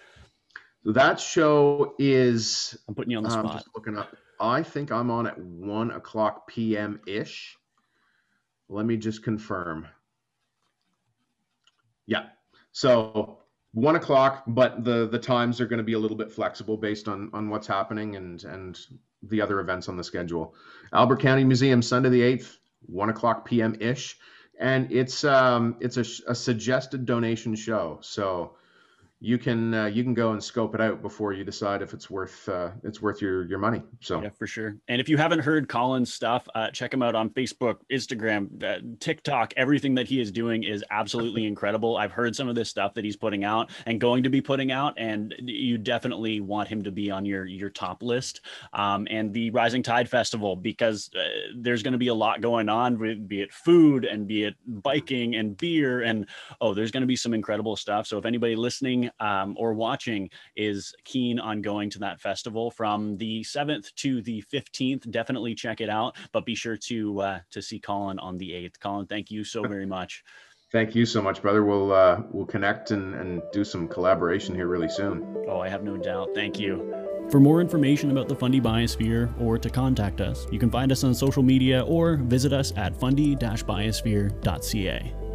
So 0.84 0.92
that 0.92 1.18
show 1.18 1.94
is. 1.98 2.78
I'm 2.86 2.94
putting 2.94 3.10
you 3.10 3.16
on 3.16 3.24
the 3.24 3.30
spot. 3.30 3.52
just 3.52 3.68
looking 3.74 3.98
up. 3.98 4.16
I 4.38 4.62
think 4.62 4.92
I'm 4.92 5.10
on 5.10 5.26
at 5.26 5.36
one 5.36 5.90
o'clock 5.90 6.46
p.m. 6.46 7.00
ish. 7.08 7.56
Let 8.68 8.86
me 8.86 8.96
just 8.96 9.24
confirm. 9.24 9.88
Yeah. 12.06 12.26
So 12.70 13.40
one 13.80 13.96
o'clock, 13.96 14.42
but 14.46 14.84
the 14.84 15.08
the 15.08 15.18
times 15.18 15.60
are 15.60 15.66
going 15.66 15.78
to 15.78 15.84
be 15.84 15.92
a 15.92 15.98
little 15.98 16.16
bit 16.16 16.32
flexible 16.32 16.76
based 16.76 17.08
on 17.08 17.30
on 17.32 17.48
what's 17.48 17.66
happening 17.66 18.16
and 18.16 18.44
and 18.44 18.78
the 19.22 19.40
other 19.40 19.60
events 19.60 19.88
on 19.88 19.96
the 19.96 20.04
schedule. 20.04 20.54
Albert 20.92 21.20
County 21.20 21.44
Museum, 21.44 21.82
Sunday 21.82 22.08
the 22.08 22.22
eighth, 22.22 22.58
one 22.86 23.08
o'clock 23.08 23.44
p.m. 23.44 23.76
ish, 23.80 24.16
and 24.58 24.90
it's 24.90 25.24
um 25.24 25.76
it's 25.80 25.96
a, 25.96 26.30
a 26.30 26.34
suggested 26.34 27.06
donation 27.06 27.54
show. 27.54 27.98
So 28.02 28.56
you 29.20 29.36
can 29.36 29.74
uh, 29.74 29.86
you 29.86 30.04
can 30.04 30.14
go 30.14 30.30
and 30.30 30.42
scope 30.42 30.76
it 30.76 30.80
out 30.80 31.02
before 31.02 31.32
you 31.32 31.42
decide 31.42 31.82
if 31.82 31.92
it's 31.92 32.08
worth 32.08 32.48
uh, 32.48 32.70
it's 32.84 33.02
worth 33.02 33.20
your 33.20 33.44
your 33.46 33.58
money. 33.58 33.82
So 34.00 34.22
yeah, 34.22 34.30
for 34.30 34.46
sure. 34.46 34.76
And 34.86 35.00
if 35.00 35.08
you 35.08 35.16
haven't 35.16 35.40
heard 35.40 35.68
Colin's 35.68 36.14
stuff, 36.14 36.46
uh, 36.54 36.70
check 36.70 36.94
him 36.94 37.02
out 37.02 37.16
on 37.16 37.30
Facebook, 37.30 37.78
Instagram, 37.92 38.62
uh, 38.62 38.78
TikTok. 39.00 39.54
Everything 39.56 39.96
that 39.96 40.06
he 40.06 40.20
is 40.20 40.30
doing 40.30 40.62
is 40.62 40.84
absolutely 40.90 41.46
incredible. 41.48 41.96
I've 41.96 42.12
heard 42.12 42.36
some 42.36 42.48
of 42.48 42.54
this 42.54 42.68
stuff 42.68 42.94
that 42.94 43.04
he's 43.04 43.16
putting 43.16 43.42
out 43.42 43.70
and 43.86 44.00
going 44.00 44.22
to 44.22 44.30
be 44.30 44.40
putting 44.40 44.70
out, 44.70 44.94
and 44.96 45.34
you 45.40 45.78
definitely 45.78 46.40
want 46.40 46.68
him 46.68 46.82
to 46.82 46.92
be 46.92 47.10
on 47.10 47.24
your 47.24 47.44
your 47.44 47.70
top 47.70 48.04
list. 48.04 48.42
Um, 48.72 49.08
and 49.10 49.34
the 49.34 49.50
Rising 49.50 49.82
Tide 49.82 50.08
Festival 50.08 50.54
because 50.54 51.10
uh, 51.18 51.24
there's 51.56 51.82
going 51.82 51.92
to 51.92 51.98
be 51.98 52.08
a 52.08 52.14
lot 52.14 52.40
going 52.40 52.68
on, 52.68 53.26
be 53.26 53.42
it 53.42 53.52
food 53.52 54.04
and 54.04 54.28
be 54.28 54.44
it 54.44 54.54
biking 54.64 55.34
and 55.34 55.56
beer, 55.56 56.02
and 56.02 56.28
oh, 56.60 56.72
there's 56.72 56.92
going 56.92 57.00
to 57.00 57.06
be 57.08 57.16
some 57.16 57.34
incredible 57.34 57.74
stuff. 57.74 58.06
So 58.06 58.16
if 58.16 58.24
anybody 58.24 58.54
listening 59.08 59.26
um, 59.26 59.56
or 59.58 59.74
watching 59.74 60.30
is 60.56 60.94
keen 61.04 61.38
on 61.38 61.62
going 61.62 61.90
to 61.90 61.98
that 62.00 62.20
festival 62.20 62.70
from 62.70 63.16
the 63.18 63.42
7th 63.42 63.94
to 63.96 64.22
the 64.22 64.42
15th, 64.52 65.10
definitely 65.10 65.54
check 65.54 65.80
it 65.80 65.88
out. 65.88 66.16
But 66.32 66.44
be 66.46 66.54
sure 66.54 66.76
to 66.76 67.20
uh, 67.20 67.40
to 67.50 67.62
see 67.62 67.78
Colin 67.78 68.18
on 68.18 68.36
the 68.38 68.50
8th. 68.50 68.80
Colin, 68.80 69.06
thank 69.06 69.30
you 69.30 69.44
so 69.44 69.62
very 69.62 69.86
much. 69.86 70.24
Thank 70.70 70.94
you 70.94 71.06
so 71.06 71.22
much, 71.22 71.40
brother. 71.40 71.64
We'll 71.64 71.92
uh, 71.92 72.20
we'll 72.30 72.44
connect 72.46 72.90
and, 72.90 73.14
and 73.14 73.40
do 73.52 73.64
some 73.64 73.88
collaboration 73.88 74.54
here 74.54 74.66
really 74.66 74.90
soon. 74.90 75.46
Oh, 75.48 75.60
I 75.60 75.68
have 75.68 75.82
no 75.82 75.96
doubt. 75.96 76.28
Thank 76.34 76.60
you. 76.60 76.94
For 77.30 77.40
more 77.40 77.60
information 77.60 78.10
about 78.10 78.28
the 78.28 78.34
Fundy 78.34 78.60
Biosphere 78.60 79.38
or 79.38 79.58
to 79.58 79.68
contact 79.68 80.22
us, 80.22 80.46
you 80.50 80.58
can 80.58 80.70
find 80.70 80.90
us 80.90 81.04
on 81.04 81.14
social 81.14 81.42
media 81.42 81.82
or 81.82 82.16
visit 82.16 82.54
us 82.54 82.72
at 82.76 82.98
fundy-biosphere.ca. 82.98 85.27